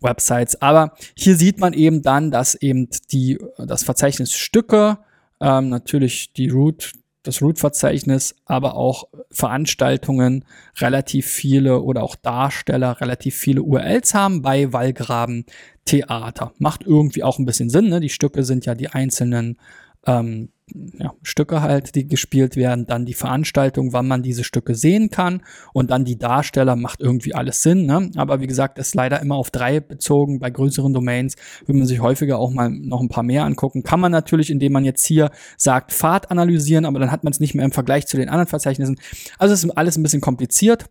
Websites. 0.01 0.61
Aber 0.61 0.93
hier 1.15 1.35
sieht 1.35 1.59
man 1.59 1.73
eben 1.73 2.01
dann, 2.01 2.31
dass 2.31 2.55
eben 2.55 2.89
die, 3.11 3.39
das 3.57 3.83
Verzeichnis 3.83 4.33
Stücke, 4.33 4.99
ähm, 5.39 5.69
natürlich 5.69 6.33
die 6.33 6.49
Root, 6.49 6.93
das 7.23 7.41
Root-Verzeichnis, 7.41 8.35
aber 8.45 8.75
auch 8.75 9.07
Veranstaltungen 9.29 10.45
relativ 10.77 11.27
viele 11.27 11.81
oder 11.81 12.03
auch 12.03 12.15
Darsteller 12.15 13.01
relativ 13.01 13.35
viele 13.35 13.61
URLs 13.61 14.13
haben 14.13 14.41
bei 14.41 14.71
Wallgraben 14.71 15.45
Theater. 15.85 16.53
Macht 16.59 16.83
irgendwie 16.83 17.23
auch 17.23 17.39
ein 17.39 17.45
bisschen 17.45 17.69
Sinn, 17.69 17.89
ne? 17.89 17.99
Die 17.99 18.09
Stücke 18.09 18.43
sind 18.43 18.65
ja 18.65 18.75
die 18.75 18.89
einzelnen 18.89 19.57
ähm, 20.05 20.49
ja, 20.97 21.13
Stücke 21.23 21.61
halt, 21.61 21.95
die 21.95 22.07
gespielt 22.07 22.55
werden, 22.55 22.85
dann 22.85 23.05
die 23.05 23.13
Veranstaltung, 23.13 23.93
wann 23.93 24.07
man 24.07 24.23
diese 24.23 24.43
Stücke 24.43 24.75
sehen 24.75 25.09
kann 25.09 25.41
und 25.73 25.91
dann 25.91 26.05
die 26.05 26.17
Darsteller, 26.17 26.75
macht 26.75 26.99
irgendwie 27.01 27.35
alles 27.35 27.61
Sinn. 27.61 27.85
Ne? 27.85 28.11
Aber 28.15 28.39
wie 28.41 28.47
gesagt, 28.47 28.79
ist 28.79 28.95
leider 28.95 29.21
immer 29.21 29.35
auf 29.35 29.51
drei 29.51 29.79
bezogen. 29.79 30.39
Bei 30.39 30.49
größeren 30.49 30.93
Domains 30.93 31.35
will 31.65 31.75
man 31.75 31.87
sich 31.87 32.01
häufiger 32.01 32.39
auch 32.39 32.51
mal 32.51 32.69
noch 32.69 33.01
ein 33.01 33.09
paar 33.09 33.23
mehr 33.23 33.45
angucken. 33.45 33.83
Kann 33.83 33.99
man 33.99 34.11
natürlich, 34.11 34.49
indem 34.49 34.73
man 34.73 34.85
jetzt 34.85 35.05
hier 35.05 35.31
sagt, 35.57 35.91
Fahrt 35.91 36.31
analysieren, 36.31 36.85
aber 36.85 36.99
dann 36.99 37.11
hat 37.11 37.23
man 37.23 37.31
es 37.31 37.39
nicht 37.39 37.55
mehr 37.55 37.65
im 37.65 37.71
Vergleich 37.71 38.07
zu 38.07 38.17
den 38.17 38.29
anderen 38.29 38.47
Verzeichnissen. 38.47 38.99
Also 39.37 39.53
ist 39.53 39.77
alles 39.77 39.97
ein 39.97 40.03
bisschen 40.03 40.21
kompliziert. 40.21 40.85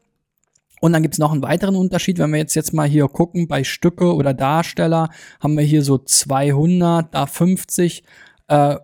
Und 0.80 0.92
dann 0.92 1.02
gibt's 1.02 1.18
noch 1.18 1.32
einen 1.32 1.42
weiteren 1.42 1.74
Unterschied, 1.74 2.18
wenn 2.18 2.30
wir 2.30 2.38
jetzt 2.38 2.54
jetzt 2.54 2.72
mal 2.72 2.88
hier 2.88 3.08
gucken, 3.08 3.48
bei 3.48 3.64
Stücke 3.64 4.14
oder 4.14 4.32
Darsteller 4.34 5.10
haben 5.40 5.56
wir 5.56 5.64
hier 5.64 5.82
so 5.82 5.98
200, 5.98 7.12
da 7.14 7.26
50 7.26 8.04
äh, 8.48 8.76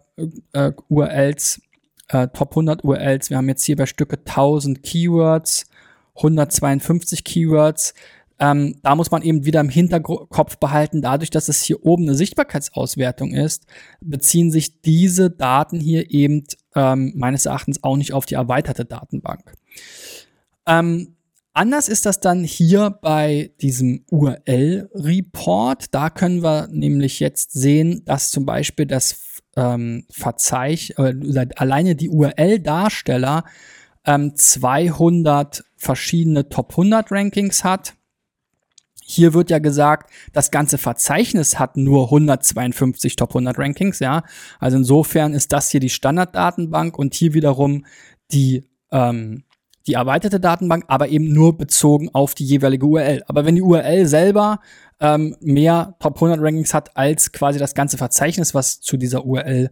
äh, 0.52 0.73
URLs, 0.88 1.61
äh, 2.09 2.28
Top 2.28 2.50
100 2.50 2.85
URLs. 2.85 3.30
Wir 3.30 3.38
haben 3.38 3.49
jetzt 3.49 3.64
hier 3.64 3.76
bei 3.76 3.87
Stücke 3.87 4.18
1000 4.18 4.83
Keywords, 4.83 5.66
152 6.16 7.25
Keywords. 7.25 7.94
Ähm, 8.38 8.80
da 8.83 8.97
muss 8.97 9.11
man 9.11 9.23
eben 9.23 9.44
wieder 9.44 9.61
im 9.61 9.68
Hinterkopf 9.68 10.56
behalten, 10.59 11.02
dadurch, 11.02 11.30
dass 11.30 11.49
es 11.49 11.62
hier 11.62 11.85
oben 11.85 12.04
eine 12.04 12.16
Sichtbarkeitsauswertung 12.16 13.33
ist, 13.33 13.66
beziehen 14.00 14.50
sich 14.50 14.80
diese 14.80 15.30
Daten 15.30 15.78
hier 15.78 16.11
eben 16.11 16.44
ähm, 16.75 17.12
meines 17.14 17.47
Erachtens 17.47 17.85
auch 17.85 17.97
nicht 17.97 18.12
auf 18.12 18.26
die 18.26 18.35
erweiterte 18.35 18.85
Datenbank. 18.85 19.54
Ähm, 20.66 21.14
anders 21.52 21.88
ist 21.88 22.06
das 22.06 22.18
dann 22.18 22.42
hier 22.42 22.90
bei 22.90 23.52
diesem 23.61 24.04
URL-Report. 24.11 25.94
Da 25.94 26.11
können 26.11 26.42
wir 26.42 26.66
nämlich 26.73 27.21
jetzt 27.21 27.52
sehen, 27.52 28.02
dass 28.04 28.33
zum 28.33 28.44
Beispiel 28.47 28.87
das 28.87 29.12
ähm, 29.56 30.06
Verzeich, 30.11 30.94
äh, 30.99 31.14
alleine 31.56 31.96
die 31.96 32.08
URL-Darsteller 32.08 33.44
ähm, 34.06 34.34
200 34.34 35.64
verschiedene 35.76 36.49
Top 36.49 36.70
100 36.70 37.11
Rankings 37.11 37.64
hat. 37.64 37.94
Hier 39.06 39.34
wird 39.34 39.50
ja 39.50 39.58
gesagt, 39.58 40.11
das 40.32 40.50
ganze 40.50 40.78
Verzeichnis 40.78 41.58
hat 41.58 41.76
nur 41.76 42.04
152 42.04 43.16
Top 43.16 43.30
100 43.30 43.58
Rankings, 43.58 43.99
ja. 43.99 44.23
Also 44.58 44.78
insofern 44.78 45.34
ist 45.34 45.52
das 45.52 45.70
hier 45.70 45.80
die 45.80 45.90
Standarddatenbank 45.90 46.99
und 46.99 47.14
hier 47.14 47.34
wiederum 47.34 47.84
die 48.32 48.64
ähm, 48.90 49.43
die 49.87 49.95
erweiterte 49.95 50.41
Datenbank, 50.41 50.85
aber 50.88 51.09
eben 51.09 51.33
nur 51.33 51.57
bezogen 51.57 52.09
auf 52.12 52.35
die 52.35 52.45
jeweilige 52.45 52.87
URL. 52.87 53.23
Aber 53.26 53.45
wenn 53.45 53.55
die 53.55 53.62
URL 53.62 54.07
selber 54.07 54.61
ähm, 55.00 55.37
mehr 55.41 55.97
Top 56.00 56.17
100 56.17 56.41
Rankings 56.41 56.73
hat 56.73 56.97
als 56.97 57.33
quasi 57.33 57.59
das 57.59 57.75
ganze 57.75 57.99
Verzeichnis, 57.99 58.55
was 58.55 58.81
zu 58.81 58.97
dieser 58.97 59.25
URL 59.25 59.71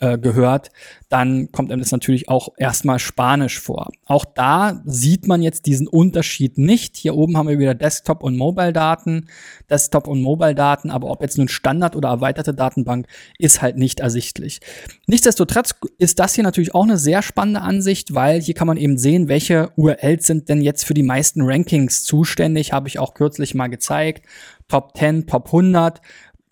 äh, 0.00 0.18
gehört, 0.18 0.70
dann 1.08 1.52
kommt 1.52 1.70
einem 1.70 1.80
das 1.80 1.92
natürlich 1.92 2.28
auch 2.28 2.48
erstmal 2.56 2.98
Spanisch 2.98 3.60
vor. 3.60 3.90
Auch 4.06 4.24
da 4.24 4.80
sieht 4.84 5.26
man 5.26 5.42
jetzt 5.42 5.66
diesen 5.66 5.86
Unterschied 5.88 6.56
nicht. 6.56 6.96
Hier 6.96 7.14
oben 7.14 7.36
haben 7.36 7.48
wir 7.48 7.58
wieder 7.58 7.74
Desktop- 7.74 8.22
und 8.22 8.36
Mobile-Daten, 8.36 9.28
Desktop- 9.68 10.08
und 10.08 10.22
Mobile-Daten, 10.22 10.90
aber 10.90 11.10
ob 11.10 11.20
jetzt 11.22 11.36
nun 11.36 11.48
Standard- 11.48 11.96
oder 11.96 12.08
erweiterte 12.08 12.54
Datenbank, 12.54 13.06
ist 13.38 13.60
halt 13.60 13.76
nicht 13.76 14.00
ersichtlich. 14.00 14.60
Nichtsdestotrotz 15.06 15.74
ist 15.98 16.18
das 16.18 16.34
hier 16.34 16.44
natürlich 16.44 16.74
auch 16.74 16.84
eine 16.84 16.96
sehr 16.96 17.22
spannende 17.22 17.60
Ansicht, 17.60 18.14
weil 18.14 18.40
hier 18.40 18.54
kann 18.54 18.66
man 18.66 18.78
eben 18.78 18.96
sehen, 18.96 19.28
welche 19.28 19.70
URLs 19.76 20.26
sind 20.26 20.48
denn 20.48 20.62
jetzt 20.62 20.84
für 20.84 20.94
die 20.94 21.02
meisten 21.02 21.42
Rankings 21.42 22.04
zuständig, 22.04 22.72
habe 22.72 22.88
ich 22.88 22.98
auch 22.98 23.14
kürzlich 23.14 23.54
mal 23.54 23.68
gezeigt. 23.68 24.24
Top 24.68 24.96
10, 24.96 25.26
Top 25.26 25.46
100. 25.46 26.00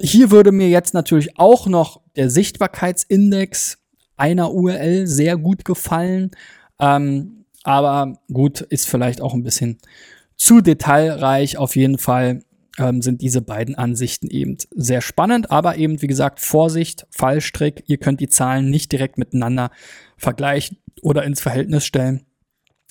Hier 0.01 0.31
würde 0.31 0.53
mir 0.53 0.69
jetzt 0.69 0.95
natürlich 0.95 1.39
auch 1.39 1.67
noch 1.67 2.01
der 2.17 2.31
Sichtbarkeitsindex 2.31 3.79
einer 4.17 4.53
URL 4.53 5.07
sehr 5.07 5.37
gut 5.37 5.65
gefallen. 5.65 6.31
Ähm, 6.79 7.45
aber 7.65 8.19
gut, 8.33 8.61
ist 8.61 8.89
vielleicht 8.89 9.21
auch 9.21 9.35
ein 9.35 9.43
bisschen 9.43 9.79
zu 10.37 10.61
detailreich. 10.61 11.59
Auf 11.59 11.75
jeden 11.75 11.99
Fall 11.99 12.45
ähm, 12.79 13.03
sind 13.03 13.23
diese 13.23 13.43
beiden 13.43 13.75
Ansichten 13.75 14.29
eben 14.29 14.57
sehr 14.75 15.01
spannend. 15.01 15.51
Aber 15.51 15.77
eben, 15.77 16.01
wie 16.01 16.07
gesagt, 16.07 16.41
Vorsicht, 16.41 17.07
Fallstrick. 17.11 17.83
Ihr 17.87 17.99
könnt 17.99 18.21
die 18.21 18.29
Zahlen 18.29 18.71
nicht 18.71 18.93
direkt 18.93 19.19
miteinander 19.19 19.71
vergleichen 20.17 20.79
oder 21.03 21.25
ins 21.25 21.41
Verhältnis 21.41 21.85
stellen 21.85 22.28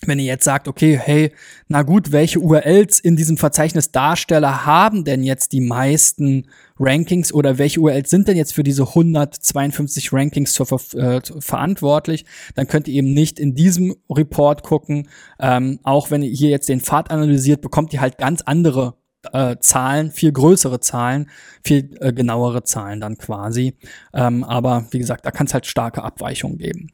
wenn 0.06 0.20
ihr 0.20 0.26
jetzt 0.26 0.44
sagt, 0.44 0.68
okay, 0.68 1.00
hey, 1.02 1.32
na 1.68 1.82
gut, 1.82 2.12
welche 2.12 2.40
URLs 2.40 3.00
in 3.00 3.16
diesem 3.16 3.38
Verzeichnis 3.38 3.92
Darsteller 3.92 4.66
haben 4.66 5.04
denn 5.04 5.24
jetzt 5.24 5.54
die 5.54 5.62
meisten 5.62 6.48
Rankings 6.80 7.34
oder 7.34 7.58
welche 7.58 7.80
URLs 7.80 8.10
sind 8.10 8.28
denn 8.28 8.38
jetzt 8.38 8.54
für 8.54 8.64
diese 8.64 8.84
152 8.84 10.14
Rankings 10.14 10.54
zur, 10.54 10.68
äh, 10.94 11.22
verantwortlich, 11.40 12.26
dann 12.54 12.68
könnt 12.68 12.88
ihr 12.88 12.94
eben 12.94 13.14
nicht 13.14 13.40
in 13.40 13.56
diesem 13.56 13.96
Report 14.10 14.62
gucken. 14.62 15.10
Ähm, 15.40 15.80
auch 15.82 16.12
wenn 16.12 16.22
ihr 16.22 16.30
hier 16.30 16.50
jetzt 16.50 16.70
den 16.70 16.82
Pfad 16.82 17.10
analysiert, 17.10 17.62
bekommt 17.62 17.92
ihr 17.92 18.02
halt 18.02 18.20
ganz 18.20 18.44
andere 18.44 18.98
äh, 19.34 19.56
Zahlen, 19.60 20.12
viel 20.12 20.32
größere 20.32 20.80
Zahlen, 20.80 21.30
viel 21.64 21.98
äh, 22.02 22.14
genauere 22.14 22.64
Zahlen 22.64 23.02
dann 23.02 23.18
quasi. 23.18 23.76
Ähm, 24.14 24.44
aber 24.44 24.86
wie 24.92 25.00
gesagt, 25.00 25.26
da 25.26 25.32
kann 25.32 25.48
es 25.48 25.56
halt 25.56 25.66
starke 25.66 26.04
Abweichungen 26.04 26.60
geben. 26.60 26.92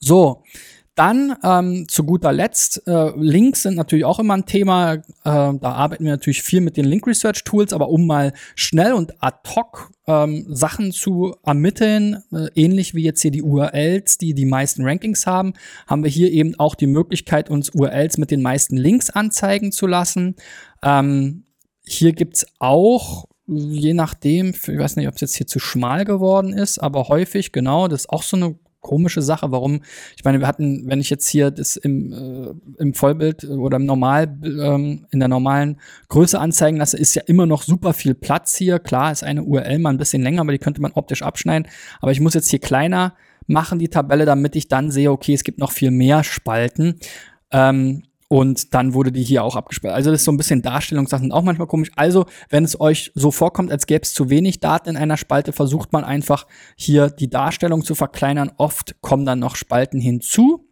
So, 0.00 0.44
dann 0.98 1.36
ähm, 1.44 1.86
zu 1.88 2.02
guter 2.02 2.32
Letzt, 2.32 2.82
äh, 2.88 3.12
Links 3.16 3.62
sind 3.62 3.76
natürlich 3.76 4.04
auch 4.04 4.18
immer 4.18 4.34
ein 4.34 4.46
Thema. 4.46 4.94
Äh, 4.94 5.00
da 5.22 5.58
arbeiten 5.60 6.04
wir 6.04 6.10
natürlich 6.10 6.42
viel 6.42 6.60
mit 6.60 6.76
den 6.76 6.86
Link 6.86 7.06
Research 7.06 7.44
Tools, 7.44 7.72
aber 7.72 7.88
um 7.88 8.06
mal 8.06 8.32
schnell 8.56 8.92
und 8.92 9.22
ad 9.22 9.38
hoc 9.54 9.92
ähm, 10.08 10.46
Sachen 10.48 10.90
zu 10.90 11.36
ermitteln, 11.44 12.24
äh, 12.32 12.48
ähnlich 12.56 12.94
wie 12.94 13.04
jetzt 13.04 13.22
hier 13.22 13.30
die 13.30 13.42
URLs, 13.42 14.18
die 14.18 14.34
die 14.34 14.46
meisten 14.46 14.84
Rankings 14.84 15.26
haben, 15.26 15.54
haben 15.86 16.02
wir 16.02 16.10
hier 16.10 16.32
eben 16.32 16.58
auch 16.58 16.74
die 16.74 16.88
Möglichkeit, 16.88 17.48
uns 17.48 17.70
URLs 17.70 18.18
mit 18.18 18.32
den 18.32 18.42
meisten 18.42 18.76
Links 18.76 19.08
anzeigen 19.08 19.70
zu 19.70 19.86
lassen. 19.86 20.34
Ähm, 20.82 21.44
hier 21.86 22.12
gibt's 22.12 22.44
auch 22.58 23.26
je 23.46 23.94
nachdem, 23.94 24.50
ich 24.50 24.66
weiß 24.66 24.96
nicht, 24.96 25.08
ob 25.08 25.14
es 25.14 25.22
jetzt 25.22 25.36
hier 25.36 25.46
zu 25.46 25.58
schmal 25.58 26.04
geworden 26.04 26.52
ist, 26.52 26.78
aber 26.78 27.08
häufig, 27.08 27.50
genau, 27.50 27.88
das 27.88 28.00
ist 28.00 28.10
auch 28.10 28.22
so 28.22 28.36
eine 28.36 28.58
komische 28.80 29.22
Sache. 29.22 29.50
Warum? 29.50 29.80
Ich 30.16 30.24
meine, 30.24 30.40
wir 30.40 30.46
hatten, 30.46 30.84
wenn 30.86 31.00
ich 31.00 31.10
jetzt 31.10 31.28
hier 31.28 31.50
das 31.50 31.76
im, 31.76 32.12
äh, 32.12 32.82
im 32.82 32.94
Vollbild 32.94 33.44
oder 33.44 33.76
im 33.76 33.86
Normal, 33.86 34.38
ähm, 34.44 35.06
in 35.10 35.18
der 35.18 35.28
normalen 35.28 35.80
Größe 36.08 36.38
anzeigen 36.38 36.76
lasse, 36.76 36.96
ist 36.96 37.14
ja 37.14 37.22
immer 37.26 37.46
noch 37.46 37.62
super 37.62 37.92
viel 37.92 38.14
Platz 38.14 38.56
hier. 38.56 38.78
Klar 38.78 39.12
ist 39.12 39.24
eine 39.24 39.42
URL 39.42 39.78
mal 39.78 39.90
ein 39.90 39.98
bisschen 39.98 40.22
länger, 40.22 40.42
aber 40.42 40.52
die 40.52 40.58
könnte 40.58 40.80
man 40.80 40.92
optisch 40.92 41.22
abschneiden. 41.22 41.68
Aber 42.00 42.12
ich 42.12 42.20
muss 42.20 42.34
jetzt 42.34 42.50
hier 42.50 42.60
kleiner 42.60 43.14
machen, 43.46 43.78
die 43.78 43.88
Tabelle, 43.88 44.26
damit 44.26 44.56
ich 44.56 44.68
dann 44.68 44.90
sehe, 44.90 45.10
okay, 45.10 45.34
es 45.34 45.44
gibt 45.44 45.58
noch 45.58 45.72
viel 45.72 45.90
mehr 45.90 46.22
Spalten. 46.22 46.98
Ähm, 47.50 48.02
und 48.28 48.74
dann 48.74 48.92
wurde 48.92 49.10
die 49.10 49.22
hier 49.22 49.42
auch 49.42 49.56
abgesperrt. 49.56 49.94
Also 49.94 50.10
das 50.10 50.20
ist 50.20 50.26
so 50.26 50.32
ein 50.32 50.36
bisschen 50.36 50.60
Darstellungssachen 50.60 51.32
auch 51.32 51.42
manchmal 51.42 51.66
komisch. 51.66 51.90
Also, 51.96 52.26
wenn 52.50 52.62
es 52.62 52.78
euch 52.78 53.10
so 53.14 53.30
vorkommt, 53.30 53.72
als 53.72 53.86
gäbe 53.86 54.02
es 54.02 54.12
zu 54.12 54.28
wenig 54.28 54.60
Daten 54.60 54.90
in 54.90 54.96
einer 54.98 55.16
Spalte, 55.16 55.52
versucht 55.52 55.92
man 55.92 56.04
einfach 56.04 56.46
hier 56.76 57.08
die 57.08 57.30
Darstellung 57.30 57.82
zu 57.82 57.94
verkleinern. 57.94 58.52
Oft 58.58 59.00
kommen 59.00 59.24
dann 59.24 59.38
noch 59.38 59.56
Spalten 59.56 59.98
hinzu. 59.98 60.66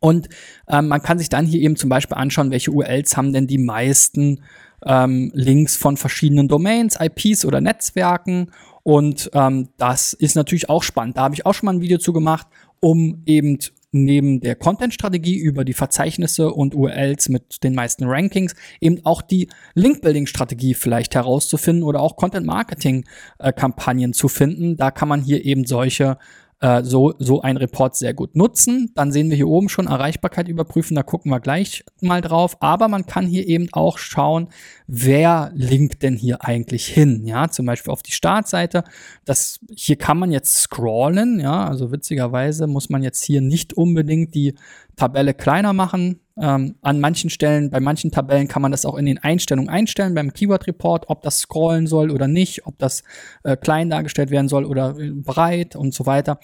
Und 0.00 0.28
ähm, 0.68 0.88
man 0.88 1.02
kann 1.02 1.18
sich 1.18 1.30
dann 1.30 1.46
hier 1.46 1.60
eben 1.60 1.76
zum 1.76 1.90
Beispiel 1.90 2.16
anschauen, 2.16 2.50
welche 2.50 2.70
URLs 2.70 3.16
haben 3.16 3.32
denn 3.32 3.46
die 3.46 3.58
meisten 3.58 4.42
ähm, 4.84 5.30
Links 5.34 5.76
von 5.76 5.96
verschiedenen 5.96 6.48
Domains, 6.48 6.98
IPs 7.00 7.44
oder 7.44 7.60
Netzwerken. 7.60 8.50
Und 8.82 9.30
ähm, 9.34 9.68
das 9.78 10.12
ist 10.12 10.36
natürlich 10.36 10.68
auch 10.68 10.82
spannend. 10.82 11.16
Da 11.16 11.22
habe 11.22 11.34
ich 11.34 11.44
auch 11.44 11.54
schon 11.54 11.66
mal 11.66 11.74
ein 11.74 11.82
Video 11.82 11.98
zu 11.98 12.12
gemacht, 12.12 12.46
um 12.80 13.22
eben 13.26 13.58
neben 13.92 14.40
der 14.40 14.54
Content-Strategie 14.54 15.36
über 15.36 15.64
die 15.64 15.72
Verzeichnisse 15.72 16.52
und 16.52 16.74
URLs 16.74 17.28
mit 17.28 17.62
den 17.64 17.74
meisten 17.74 18.04
Rankings 18.04 18.54
eben 18.80 19.04
auch 19.04 19.22
die 19.22 19.48
Link-Building-Strategie 19.74 20.74
vielleicht 20.74 21.14
herauszufinden 21.14 21.82
oder 21.82 22.00
auch 22.00 22.16
Content-Marketing-Kampagnen 22.16 24.12
zu 24.12 24.28
finden. 24.28 24.76
Da 24.76 24.90
kann 24.90 25.08
man 25.08 25.22
hier 25.22 25.44
eben 25.44 25.64
solche 25.66 26.18
äh, 26.60 26.82
so, 26.84 27.14
so 27.18 27.40
ein 27.40 27.56
Report 27.56 27.96
sehr 27.96 28.14
gut 28.14 28.36
nutzen. 28.36 28.92
Dann 28.94 29.12
sehen 29.12 29.30
wir 29.30 29.36
hier 29.36 29.48
oben 29.48 29.68
schon 29.68 29.86
Erreichbarkeit 29.86 30.48
überprüfen, 30.48 30.94
da 30.94 31.02
gucken 31.02 31.30
wir 31.30 31.40
gleich 31.40 31.84
mal 32.00 32.20
drauf. 32.20 32.56
Aber 32.60 32.88
man 32.88 33.06
kann 33.06 33.26
hier 33.26 33.48
eben 33.48 33.68
auch 33.72 33.98
schauen, 33.98 34.48
wer 34.86 35.50
linkt 35.54 36.02
denn 36.02 36.16
hier 36.16 36.44
eigentlich 36.44 36.86
hin. 36.86 37.26
Ja, 37.26 37.48
zum 37.48 37.66
Beispiel 37.66 37.92
auf 37.92 38.02
die 38.02 38.12
Startseite. 38.12 38.84
Das, 39.24 39.60
hier 39.74 39.96
kann 39.96 40.18
man 40.18 40.30
jetzt 40.30 40.54
scrollen. 40.56 41.40
Ja, 41.40 41.66
also 41.66 41.92
witzigerweise 41.92 42.66
muss 42.66 42.90
man 42.90 43.02
jetzt 43.02 43.22
hier 43.22 43.40
nicht 43.40 43.72
unbedingt 43.72 44.34
die 44.34 44.54
Tabelle 45.00 45.32
kleiner 45.32 45.72
machen. 45.72 46.20
Ähm, 46.38 46.76
an 46.82 47.00
manchen 47.00 47.30
Stellen, 47.30 47.70
bei 47.70 47.80
manchen 47.80 48.10
Tabellen 48.10 48.48
kann 48.48 48.62
man 48.62 48.70
das 48.70 48.84
auch 48.84 48.96
in 48.96 49.06
den 49.06 49.18
Einstellungen 49.18 49.70
einstellen, 49.70 50.14
beim 50.14 50.32
Keyword 50.32 50.66
Report, 50.66 51.08
ob 51.08 51.22
das 51.22 51.38
scrollen 51.38 51.86
soll 51.86 52.10
oder 52.10 52.28
nicht, 52.28 52.66
ob 52.66 52.78
das 52.78 53.02
äh, 53.42 53.56
klein 53.56 53.90
dargestellt 53.90 54.30
werden 54.30 54.48
soll 54.48 54.64
oder 54.64 54.96
äh, 54.98 55.10
breit 55.10 55.74
und 55.74 55.94
so 55.94 56.06
weiter. 56.06 56.38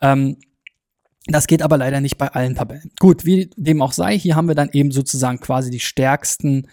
Ähm, 0.00 0.36
das 1.26 1.46
geht 1.46 1.62
aber 1.62 1.78
leider 1.78 2.00
nicht 2.00 2.18
bei 2.18 2.28
allen 2.28 2.54
Tabellen. 2.54 2.90
Gut, 2.98 3.24
wie 3.24 3.50
dem 3.56 3.80
auch 3.80 3.92
sei, 3.92 4.18
hier 4.18 4.36
haben 4.36 4.48
wir 4.48 4.54
dann 4.54 4.70
eben 4.72 4.90
sozusagen 4.90 5.40
quasi 5.40 5.70
die 5.70 5.80
stärksten 5.80 6.66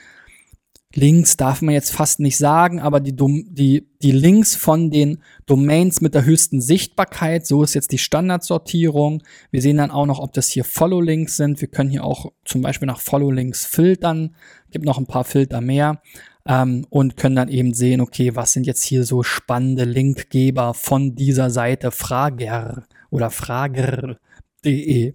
Links 0.95 1.37
darf 1.37 1.61
man 1.61 1.75
jetzt 1.75 1.91
fast 1.91 2.19
nicht 2.19 2.37
sagen, 2.37 2.79
aber 2.79 2.99
die, 2.99 3.15
die, 3.15 3.87
die 4.01 4.11
Links 4.11 4.55
von 4.55 4.89
den 4.89 5.21
Domains 5.45 6.01
mit 6.01 6.15
der 6.15 6.25
höchsten 6.25 6.61
Sichtbarkeit, 6.61 7.45
so 7.45 7.61
ist 7.61 7.75
jetzt 7.75 7.91
die 7.91 7.99
Standardsortierung. 7.99 9.21
Wir 9.51 9.61
sehen 9.61 9.77
dann 9.77 9.91
auch 9.91 10.07
noch, 10.07 10.17
ob 10.19 10.33
das 10.33 10.49
hier 10.49 10.63
Follow-Links 10.63 11.37
sind. 11.37 11.61
Wir 11.61 11.67
können 11.67 11.91
hier 11.91 12.03
auch 12.03 12.31
zum 12.43 12.63
Beispiel 12.63 12.87
nach 12.87 13.01
Follow-Links 13.01 13.67
filtern. 13.67 14.35
Gibt 14.71 14.83
noch 14.83 14.97
ein 14.97 15.05
paar 15.05 15.25
Filter 15.25 15.61
mehr. 15.61 16.01
Ähm, 16.47 16.87
und 16.89 17.17
können 17.17 17.35
dann 17.35 17.49
eben 17.49 17.75
sehen, 17.75 18.01
okay, 18.01 18.35
was 18.35 18.53
sind 18.53 18.65
jetzt 18.65 18.81
hier 18.81 19.03
so 19.03 19.21
spannende 19.21 19.83
Linkgeber 19.83 20.73
von 20.73 21.13
dieser 21.13 21.51
Seite 21.51 21.91
Frager 21.91 22.85
oder 23.11 23.29
Frager.de. 23.29 25.13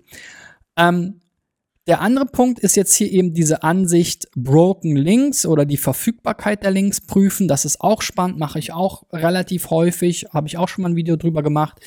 Ähm, 0.77 1.21
der 1.87 2.01
andere 2.01 2.25
Punkt 2.25 2.61
ist 2.61 2.77
jetzt 2.77 2.94
hier 2.94 3.12
eben 3.12 3.35
diese 3.35 3.62
Ansicht 3.62 4.29
Broken 4.35 4.97
Links 4.97 5.44
oder 5.44 5.66
die 5.66 5.77
Verfügbarkeit 5.77 6.62
der 6.62 6.70
Links 6.70 7.03
prüfen. 7.03 7.47
Das 7.47 7.66
ist 7.66 7.83
auch 7.83 8.01
spannend, 8.01 8.38
mache 8.38 8.59
ich 8.59 8.73
auch 8.73 9.03
relativ 9.12 9.68
häufig, 9.68 10.27
habe 10.33 10.47
ich 10.47 10.57
auch 10.57 10.68
schon 10.68 10.83
mal 10.83 10.88
ein 10.88 10.97
Video 10.97 11.16
drüber 11.16 11.42
gemacht. 11.42 11.79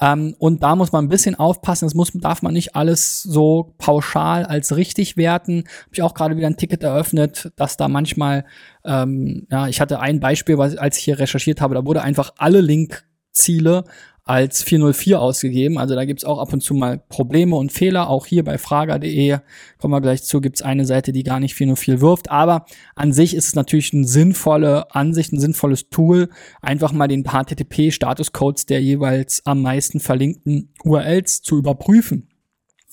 Ähm, 0.00 0.34
und 0.38 0.62
da 0.62 0.74
muss 0.76 0.92
man 0.92 1.04
ein 1.04 1.10
bisschen 1.10 1.34
aufpassen. 1.34 1.84
Das 1.84 1.94
muss, 1.94 2.12
darf 2.14 2.40
man 2.40 2.54
nicht 2.54 2.74
alles 2.74 3.22
so 3.22 3.74
pauschal 3.76 4.46
als 4.46 4.76
richtig 4.76 5.18
werten. 5.18 5.64
Habe 5.82 5.90
ich 5.92 6.02
auch 6.02 6.14
gerade 6.14 6.38
wieder 6.38 6.46
ein 6.46 6.56
Ticket 6.56 6.82
eröffnet, 6.82 7.52
dass 7.56 7.76
da 7.76 7.88
manchmal, 7.88 8.46
ähm, 8.84 9.46
ja, 9.50 9.68
ich 9.68 9.78
hatte 9.78 10.00
ein 10.00 10.20
Beispiel, 10.20 10.58
als 10.58 10.96
ich 10.96 11.04
hier 11.04 11.18
recherchiert 11.18 11.60
habe, 11.60 11.74
da 11.74 11.84
wurde 11.84 12.00
einfach 12.00 12.32
alle 12.38 12.62
Linkziele 12.62 13.84
als 14.24 14.62
404 14.62 15.20
ausgegeben. 15.20 15.78
Also 15.78 15.94
da 15.94 16.04
gibt's 16.06 16.24
auch 16.24 16.38
ab 16.38 16.52
und 16.52 16.62
zu 16.62 16.74
mal 16.74 16.98
Probleme 16.98 17.56
und 17.56 17.72
Fehler. 17.72 18.08
Auch 18.08 18.26
hier 18.26 18.42
bei 18.42 18.56
frager.de, 18.56 19.38
kommen 19.78 19.92
wir 19.92 20.00
gleich 20.00 20.24
zu, 20.24 20.40
gibt's 20.40 20.62
eine 20.62 20.86
Seite, 20.86 21.12
die 21.12 21.22
gar 21.22 21.40
nicht 21.40 21.54
404 21.54 22.00
wirft. 22.00 22.30
Aber 22.30 22.64
an 22.94 23.12
sich 23.12 23.34
ist 23.34 23.48
es 23.48 23.54
natürlich 23.54 23.92
eine 23.92 24.06
sinnvolle 24.06 24.94
Ansicht, 24.94 25.32
ein 25.32 25.40
sinnvolles 25.40 25.90
Tool, 25.90 26.30
einfach 26.62 26.92
mal 26.92 27.08
den 27.08 27.24
HTTP-Statuscodes 27.24 28.66
der 28.66 28.82
jeweils 28.82 29.44
am 29.44 29.60
meisten 29.60 30.00
verlinkten 30.00 30.72
URLs 30.84 31.42
zu 31.42 31.58
überprüfen. 31.58 32.28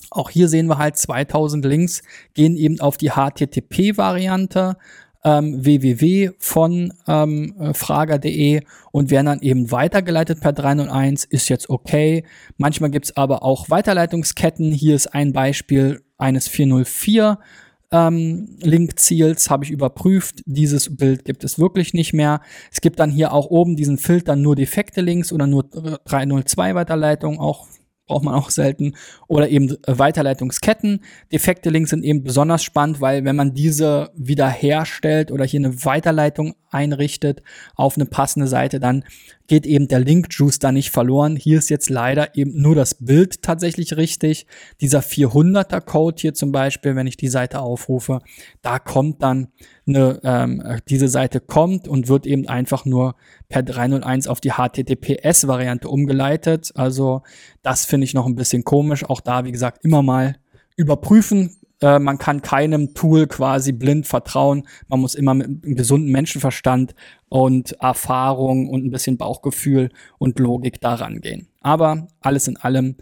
Auch 0.10 0.30
hier 0.30 0.50
sehen 0.50 0.68
wir 0.68 0.78
halt 0.78 0.98
2000 0.98 1.64
Links 1.64 2.02
gehen 2.34 2.58
eben 2.58 2.82
auf 2.82 2.98
die 2.98 3.12
HTTP-Variante 3.12 4.76
ähm, 5.24 5.64
www 5.64 6.32
von 6.40 6.94
ähm, 7.08 7.56
äh, 7.60 7.74
frager.de 7.74 8.62
und 8.92 9.12
werden 9.12 9.26
dann 9.28 9.42
eben 9.42 9.72
weitergeleitet 9.72 10.42
per 10.42 10.54
301, 10.54 11.26
ist 11.26 11.50
jetzt 11.50 11.70
okay. 11.70 12.26
Manchmal 12.58 12.90
gibt's 12.90 13.16
aber 13.16 13.44
auch 13.44 13.70
Weiterleitungsketten. 13.70 14.72
Hier 14.72 14.96
ist 14.96 15.08
ein 15.08 15.34
Beispiel 15.34 16.02
eines 16.18 16.48
404 16.48 17.40
ähm, 17.92 18.58
Linkziels, 18.62 19.50
habe 19.50 19.66
ich 19.66 19.72
überprüft. 19.72 20.42
Dieses 20.46 20.96
Bild 20.96 21.26
gibt 21.26 21.44
es 21.44 21.60
wirklich 21.60 21.94
nicht 21.94 22.14
mehr. 22.14 22.42
Es 22.72 22.82
gibt 22.82 23.00
dann 23.00 23.12
hier 23.12 23.34
auch 23.34 23.48
oben 23.48 23.76
diesen 23.76 23.98
Filter 23.98 24.36
nur 24.36 24.56
defekte 24.56 25.02
Links 25.02 25.34
oder 25.34 25.46
nur 25.46 25.64
302 25.64 26.76
Weiterleitung, 26.76 27.40
auch 27.40 27.68
braucht 28.08 28.24
man 28.24 28.36
auch 28.36 28.50
selten. 28.50 28.96
Oder 29.28 29.50
eben 29.50 29.78
Weiterleitungsketten. 29.88 31.02
Defekte 31.32 31.70
Links 31.70 31.92
sind 31.92 32.04
eben 32.04 32.24
besonders 32.24 32.64
spannend, 32.64 33.02
weil 33.02 33.24
wenn 33.26 33.36
man 33.36 33.54
diese 33.54 34.12
wiederherstellt 34.16 35.32
oder 35.32 35.46
hier 35.46 35.60
eine 35.60 35.86
Weiterleitung 35.86 36.56
einrichtet 36.70 37.42
auf 37.76 37.96
eine 37.96 38.06
passende 38.06 38.48
Seite, 38.48 38.80
dann 38.80 39.04
geht 39.52 39.66
eben 39.66 39.90
der 39.90 40.00
Link-Juice 40.00 40.60
da 40.60 40.72
nicht 40.72 40.92
verloren. 40.92 41.36
Hier 41.36 41.58
ist 41.58 41.70
jetzt 41.70 41.90
leider 41.90 42.38
eben 42.38 42.62
nur 42.62 42.74
das 42.74 42.96
Bild 42.96 43.42
tatsächlich 43.42 43.98
richtig. 43.98 44.48
Dieser 44.80 45.02
400er 45.02 45.82
Code 45.82 46.16
hier 46.22 46.34
zum 46.34 46.54
Beispiel, 46.54 46.96
wenn 46.96 47.06
ich 47.06 47.18
die 47.18 47.28
Seite 47.28 47.60
aufrufe, 47.60 48.20
da 48.62 48.80
kommt 48.80 49.22
dann 49.22 49.50
eine, 49.86 50.22
ähm, 50.24 50.64
diese 50.88 51.10
Seite 51.10 51.42
kommt 51.42 51.90
und 51.90 52.08
wird 52.08 52.26
eben 52.26 52.48
einfach 52.48 52.86
nur 52.86 53.16
per 53.50 53.62
301 53.62 54.28
auf 54.28 54.40
die 54.40 54.52
HTTPS-Variante 54.52 55.90
umgeleitet. 55.90 56.72
Also 56.76 57.24
das 57.62 57.84
finde 57.84 58.06
ich 58.06 58.14
noch 58.14 58.28
ein 58.28 58.36
bisschen 58.36 58.64
komisch. 58.64 59.04
Auch 59.04 59.20
da, 59.20 59.44
wie 59.44 59.52
gesagt, 59.52 59.84
immer 59.84 60.02
mal 60.02 60.38
überprüfen, 60.78 61.58
äh, 61.82 62.00
man 62.00 62.18
kann 62.18 62.42
keinem 62.42 62.94
Tool 62.94 63.28
quasi 63.28 63.72
blind 63.72 64.08
vertrauen. 64.08 64.68
Man 64.88 65.02
muss 65.02 65.16
immer 65.16 65.34
mit 65.34 65.48
einem 65.48 65.76
gesunden 65.76 66.12
Menschenverstand 66.12 66.96
und 67.30 67.74
Erfahrung 67.74 68.70
und 68.70 68.86
ein 68.86 68.92
bisschen 68.92 69.18
Bauchgefühl 69.18 69.90
und 70.18 70.40
Logik 70.40 70.80
daran 70.80 71.22
gehen. 71.22 71.48
Aber 71.62 72.08
alles 72.22 72.48
in 72.48 72.58
allem 72.58 72.96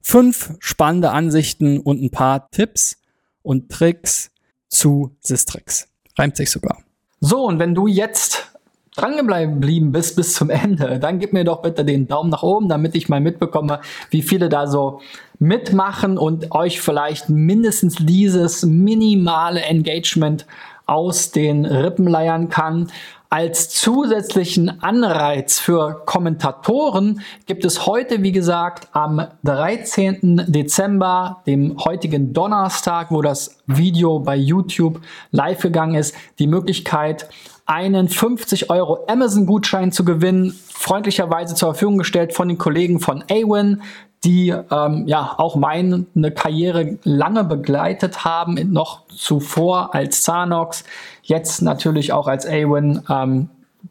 fünf 0.00 0.54
spannende 0.58 1.10
Ansichten 1.10 1.78
und 1.78 2.02
ein 2.02 2.10
paar 2.10 2.50
Tipps 2.50 2.98
und 3.42 3.70
Tricks 3.70 4.30
zu 4.68 5.16
Sistrix. 5.20 5.88
Reimt 6.18 6.36
sich 6.36 6.50
sogar. 6.50 6.78
So, 7.20 7.46
und 7.46 7.58
wenn 7.58 7.74
du 7.74 7.86
jetzt 7.86 8.51
dran 8.96 9.16
geblieben 9.16 9.92
bist 9.92 10.16
bis 10.16 10.34
zum 10.34 10.50
Ende, 10.50 10.98
dann 10.98 11.18
gib 11.18 11.32
mir 11.32 11.44
doch 11.44 11.62
bitte 11.62 11.84
den 11.84 12.08
Daumen 12.08 12.30
nach 12.30 12.42
oben, 12.42 12.68
damit 12.68 12.94
ich 12.94 13.08
mal 13.08 13.20
mitbekomme, 13.20 13.80
wie 14.10 14.22
viele 14.22 14.48
da 14.48 14.66
so 14.66 15.00
mitmachen 15.38 16.18
und 16.18 16.52
euch 16.52 16.80
vielleicht 16.80 17.28
mindestens 17.28 17.96
dieses 17.98 18.64
minimale 18.64 19.62
Engagement 19.62 20.46
aus 20.86 21.30
den 21.30 21.64
Rippen 21.64 22.06
leiern 22.06 22.48
kann. 22.48 22.88
Als 23.30 23.70
zusätzlichen 23.70 24.82
Anreiz 24.82 25.58
für 25.58 26.02
Kommentatoren 26.04 27.22
gibt 27.46 27.64
es 27.64 27.86
heute, 27.86 28.22
wie 28.22 28.32
gesagt, 28.32 28.88
am 28.92 29.26
13. 29.44 30.44
Dezember, 30.48 31.40
dem 31.46 31.82
heutigen 31.82 32.34
Donnerstag, 32.34 33.10
wo 33.10 33.22
das 33.22 33.56
Video 33.66 34.18
bei 34.18 34.36
YouTube 34.36 35.00
live 35.30 35.62
gegangen 35.62 35.94
ist, 35.94 36.14
die 36.38 36.46
Möglichkeit, 36.46 37.26
einen 37.72 38.08
50 38.10 38.68
Euro 38.68 39.06
Amazon-Gutschein 39.08 39.92
zu 39.92 40.04
gewinnen, 40.04 40.54
freundlicherweise 40.68 41.54
zur 41.54 41.72
Verfügung 41.72 41.96
gestellt 41.96 42.34
von 42.34 42.48
den 42.48 42.58
Kollegen 42.58 43.00
von 43.00 43.24
Awin, 43.30 43.80
die 44.24 44.50
ähm, 44.50 45.04
ja 45.06 45.34
auch 45.38 45.56
meine 45.56 46.04
Karriere 46.34 46.98
lange 47.02 47.44
begleitet 47.44 48.26
haben, 48.26 48.58
noch 48.72 49.06
zuvor 49.08 49.94
als 49.94 50.22
Zanox, 50.22 50.84
jetzt 51.22 51.62
natürlich 51.62 52.12
auch 52.12 52.28
als 52.28 52.46
Awin, 52.46 53.02
ähm, 53.08 53.48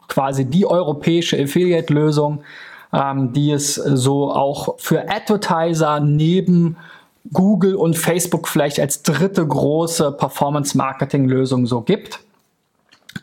quasi 0.08 0.46
die 0.46 0.68
europäische 0.68 1.42
Affiliate-Lösung, 1.42 2.44
ähm, 2.94 3.34
die 3.34 3.52
es 3.52 3.74
so 3.74 4.32
auch 4.32 4.76
für 4.78 5.10
Advertiser 5.10 6.00
neben 6.00 6.78
Google 7.34 7.76
und 7.76 7.98
Facebook 7.98 8.48
vielleicht 8.48 8.80
als 8.80 9.02
dritte 9.02 9.46
große 9.46 10.12
Performance-Marketing-Lösung 10.12 11.66
so 11.66 11.82
gibt. 11.82 12.20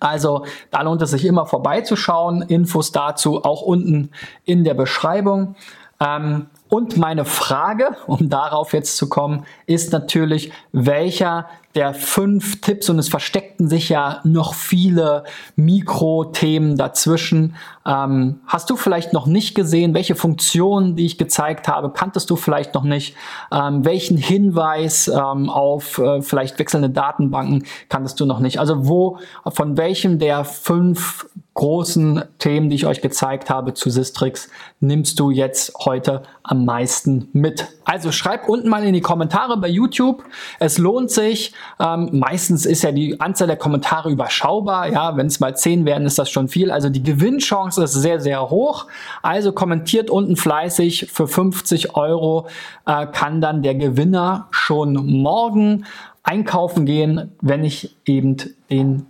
Also 0.01 0.45
da 0.71 0.83
lohnt 0.83 1.03
es 1.03 1.11
sich 1.11 1.25
immer 1.25 1.47
vorbeizuschauen. 1.47 2.43
Infos 2.43 2.93
dazu 2.93 3.45
auch 3.45 3.63
unten 3.63 4.11
in 4.45 4.65
der 4.65 4.75
Beschreibung. 4.75 5.57
Ähm, 6.01 6.47
und 6.69 6.97
meine 6.97 7.25
Frage, 7.25 7.97
um 8.07 8.29
darauf 8.29 8.73
jetzt 8.73 8.97
zu 8.97 9.09
kommen, 9.09 9.45
ist 9.67 9.93
natürlich, 9.93 10.53
welcher 10.73 11.47
der 11.75 11.95
fünf 11.95 12.61
Tipps, 12.61 12.89
und 12.89 12.99
es 12.99 13.09
versteckten 13.09 13.69
sich 13.69 13.89
ja 13.89 14.21
noch 14.25 14.55
viele 14.55 15.25
Mikrothemen 15.57 16.77
dazwischen, 16.77 17.55
ähm, 17.87 18.41
hast 18.47 18.69
du 18.71 18.77
vielleicht 18.77 19.13
noch 19.13 19.27
nicht 19.27 19.55
gesehen? 19.55 19.95
Welche 19.95 20.15
Funktionen, 20.15 20.97
die 20.97 21.07
ich 21.07 21.19
gezeigt 21.19 21.69
habe, 21.69 21.91
kanntest 21.91 22.31
du 22.31 22.37
vielleicht 22.37 22.75
noch 22.75 22.85
nicht? 22.85 23.17
Ähm, 23.53 23.85
welchen 23.85 24.17
Hinweis 24.17 25.09
ähm, 25.09 25.49
auf 25.49 25.99
äh, 25.99 26.21
vielleicht 26.21 26.59
wechselnde 26.59 26.91
Datenbanken 26.91 27.65
kanntest 27.89 28.21
du 28.21 28.27
noch 28.27 28.41
nicht? 28.41 28.61
Also 28.61 28.87
wo, 28.89 29.19
von 29.47 29.77
welchem 29.77 30.19
der 30.19 30.45
fünf 30.45 31.27
großen 31.55 32.25
Themen, 32.39 32.71
die 32.71 32.77
ich 32.77 32.87
euch 32.87 33.01
gezeigt 33.01 33.51
habe 33.51 33.75
zu 33.75 33.91
Sistrix, 33.91 34.49
nimmst 34.81 35.19
du 35.19 35.31
jetzt 35.31 35.73
heute 35.85 36.23
am 36.43 36.65
meisten 36.65 37.29
mit? 37.33 37.67
Also 37.89 38.13
schreib 38.13 38.51
unten 38.51 38.69
mal 38.69 38.85
in 38.85 38.93
die 38.93 39.01
Kommentare 39.01 39.57
bei 39.57 39.69
YouTube. 39.69 40.23
Es 40.59 40.77
lohnt 40.77 41.11
sich. 41.11 41.55
Ähm, 41.81 42.11
meistens 42.13 42.67
ist 42.67 42.83
ja 42.83 42.93
die 42.93 43.19
Anzahl 43.19 43.47
der 43.47 43.57
Kommentare 43.57 44.11
überschaubar. 44.11 44.93
Ja, 44.93 45.17
wenn 45.17 45.27
es 45.27 45.41
mal 45.41 45.57
zehn 45.57 45.87
werden, 45.87 46.07
ist 46.07 46.19
das 46.19 46.29
schon 46.29 46.49
viel. 46.49 46.71
Also 46.71 46.91
die 46.91 47.03
Gewinnchance 47.03 47.83
ist 47.83 47.95
sehr, 47.95 48.21
sehr 48.21 48.51
hoch. 48.51 48.89
Also 49.23 49.53
kommentiert 49.53 50.11
unten 50.11 50.37
fleißig. 50.37 51.07
Für 51.11 51.27
50 51.27 51.97
Euro 51.97 52.47
äh, 52.85 53.07
kann 53.07 53.41
dann 53.41 53.63
der 53.63 53.75
Gewinner 53.75 54.49
schon 54.51 54.93
morgen 55.23 55.87
einkaufen 56.23 56.85
gehen, 56.85 57.33
wenn 57.41 57.65
ich 57.65 57.97
eben 58.05 58.37
den 58.69 59.07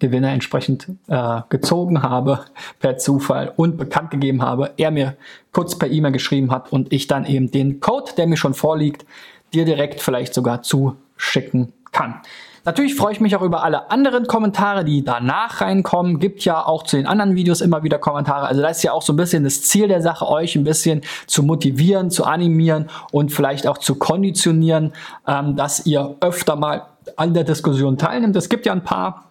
Gewinner 0.00 0.30
entsprechend 0.30 0.88
äh, 1.06 1.40
gezogen 1.48 2.02
habe 2.02 2.40
per 2.80 2.98
Zufall 2.98 3.52
und 3.56 3.76
bekannt 3.76 4.10
gegeben 4.10 4.42
habe, 4.42 4.72
er 4.76 4.90
mir 4.90 5.16
kurz 5.52 5.78
per 5.78 5.90
E-Mail 5.90 6.12
geschrieben 6.12 6.50
hat 6.50 6.72
und 6.72 6.92
ich 6.92 7.06
dann 7.06 7.24
eben 7.26 7.50
den 7.50 7.80
Code, 7.80 8.12
der 8.16 8.26
mir 8.26 8.36
schon 8.36 8.54
vorliegt, 8.54 9.06
dir 9.54 9.64
direkt 9.64 10.00
vielleicht 10.00 10.34
sogar 10.34 10.62
zuschicken 10.62 11.72
kann. 11.92 12.20
Natürlich 12.64 12.94
freue 12.94 13.12
ich 13.12 13.20
mich 13.20 13.34
auch 13.36 13.42
über 13.42 13.62
alle 13.62 13.90
anderen 13.90 14.26
Kommentare, 14.26 14.84
die 14.84 15.02
danach 15.02 15.62
reinkommen. 15.62 16.18
Gibt 16.18 16.44
ja 16.44 16.64
auch 16.64 16.82
zu 16.82 16.96
den 16.96 17.06
anderen 17.06 17.34
Videos 17.34 17.62
immer 17.62 17.82
wieder 17.82 17.98
Kommentare. 17.98 18.46
Also 18.46 18.60
das 18.60 18.78
ist 18.78 18.82
ja 18.82 18.92
auch 18.92 19.00
so 19.00 19.14
ein 19.14 19.16
bisschen 19.16 19.44
das 19.44 19.62
Ziel 19.62 19.88
der 19.88 20.02
Sache, 20.02 20.28
euch 20.28 20.56
ein 20.56 20.64
bisschen 20.64 21.00
zu 21.26 21.42
motivieren, 21.42 22.10
zu 22.10 22.24
animieren 22.24 22.90
und 23.12 23.32
vielleicht 23.32 23.66
auch 23.66 23.78
zu 23.78 23.94
konditionieren, 23.94 24.92
ähm, 25.26 25.56
dass 25.56 25.86
ihr 25.86 26.16
öfter 26.20 26.54
mal 26.56 26.82
an 27.16 27.32
der 27.32 27.44
Diskussion 27.44 27.96
teilnimmt. 27.96 28.36
Es 28.36 28.50
gibt 28.50 28.66
ja 28.66 28.72
ein 28.72 28.84
paar 28.84 29.29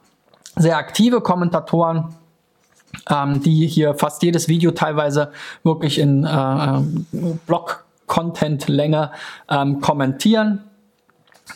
sehr 0.60 0.78
aktive 0.78 1.22
Kommentatoren, 1.22 2.16
ähm, 3.10 3.42
die 3.42 3.66
hier 3.66 3.96
fast 3.96 4.22
jedes 4.22 4.48
Video 4.48 4.72
teilweise 4.72 5.32
wirklich 5.64 5.98
in 5.98 6.26
äh, 6.26 6.30
äh 6.30 6.82
Blog-Content-Länge 7.48 9.12
ähm, 9.50 9.82
kommentieren. 9.82 10.64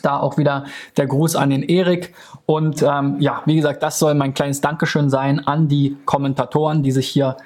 Da 0.02 0.18
auch 0.18 0.38
wieder 0.38 0.64
der 0.96 1.06
Gruß 1.06 1.36
an 1.36 1.50
den 1.50 1.62
Erik. 1.62 2.14
Und 2.46 2.82
ähm, 2.82 3.20
ja, 3.20 3.42
wie 3.46 3.56
gesagt, 3.56 3.82
das 3.82 4.00
soll 4.00 4.14
mein 4.14 4.34
kleines 4.34 4.60
Dankeschön 4.60 5.08
sein 5.08 5.46
an 5.46 5.68
die 5.68 5.96
Kommentatoren, 6.04 6.82
die 6.82 6.90
sich 6.90 7.06
hier 7.06 7.36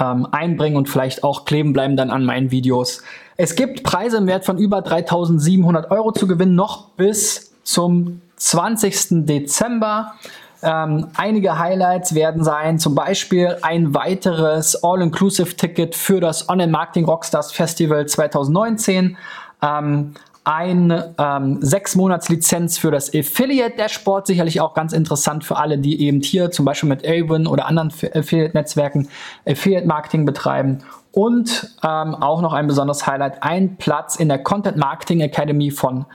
ähm, 0.00 0.26
einbringen 0.30 0.76
und 0.76 0.88
vielleicht 0.88 1.22
auch 1.24 1.44
kleben 1.44 1.72
bleiben 1.72 1.96
dann 1.96 2.10
an 2.10 2.24
meinen 2.24 2.50
Videos. 2.50 3.02
Es 3.36 3.56
gibt 3.56 3.82
Preise 3.82 4.16
im 4.18 4.26
Wert 4.26 4.44
von 4.44 4.58
über 4.58 4.80
3700 4.82 5.90
Euro 5.90 6.12
zu 6.12 6.26
gewinnen, 6.26 6.54
noch 6.54 6.88
bis 6.90 7.52
zum 7.62 8.22
20. 8.36 9.26
Dezember. 9.26 10.14
Ähm, 10.62 11.08
einige 11.16 11.58
Highlights 11.58 12.14
werden 12.14 12.42
sein, 12.42 12.78
zum 12.78 12.94
Beispiel 12.94 13.56
ein 13.62 13.94
weiteres 13.94 14.82
All-Inclusive-Ticket 14.82 15.94
für 15.94 16.20
das 16.20 16.48
Online-Marketing 16.48 17.04
Rockstars 17.04 17.52
Festival 17.52 18.06
2019. 18.06 19.16
Ähm, 19.62 20.14
ein 20.48 21.14
ähm, 21.18 21.58
sechs 21.60 21.94
Monats 21.94 22.30
Lizenz 22.30 22.78
für 22.78 22.90
das 22.90 23.14
Affiliate 23.14 23.76
Dashboard, 23.76 24.26
sicherlich 24.26 24.62
auch 24.62 24.72
ganz 24.72 24.94
interessant 24.94 25.44
für 25.44 25.58
alle, 25.58 25.76
die 25.76 26.00
eben 26.00 26.22
hier 26.22 26.50
zum 26.50 26.64
Beispiel 26.64 26.88
mit 26.88 27.06
Avon 27.06 27.46
oder 27.46 27.66
anderen 27.66 27.92
Affiliate 28.14 28.56
Netzwerken 28.56 29.08
Affiliate 29.46 29.86
Marketing 29.86 30.24
betreiben. 30.24 30.78
Und 31.12 31.76
ähm, 31.84 32.14
auch 32.14 32.40
noch 32.40 32.54
ein 32.54 32.66
besonderes 32.66 33.06
Highlight, 33.06 33.42
ein 33.42 33.76
Platz 33.76 34.16
in 34.16 34.28
der 34.28 34.38
Content 34.38 34.78
Marketing 34.78 35.20
Academy 35.20 35.70
von 35.70 36.06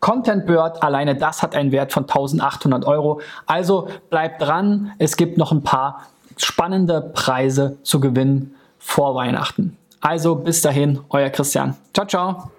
Content 0.00 0.46
Bird, 0.46 0.82
alleine 0.82 1.16
das 1.16 1.42
hat 1.42 1.54
einen 1.54 1.72
Wert 1.72 1.92
von 1.92 2.04
1800 2.04 2.84
Euro. 2.84 3.20
Also 3.46 3.88
bleibt 4.10 4.42
dran, 4.42 4.92
es 4.98 5.16
gibt 5.16 5.38
noch 5.38 5.52
ein 5.52 5.62
paar 5.62 6.06
spannende 6.36 7.00
Preise 7.00 7.78
zu 7.82 8.00
gewinnen 8.00 8.54
vor 8.78 9.14
Weihnachten. 9.14 9.76
Also 10.00 10.36
bis 10.36 10.62
dahin, 10.62 11.00
euer 11.10 11.30
Christian. 11.30 11.76
Ciao, 11.92 12.06
ciao. 12.06 12.50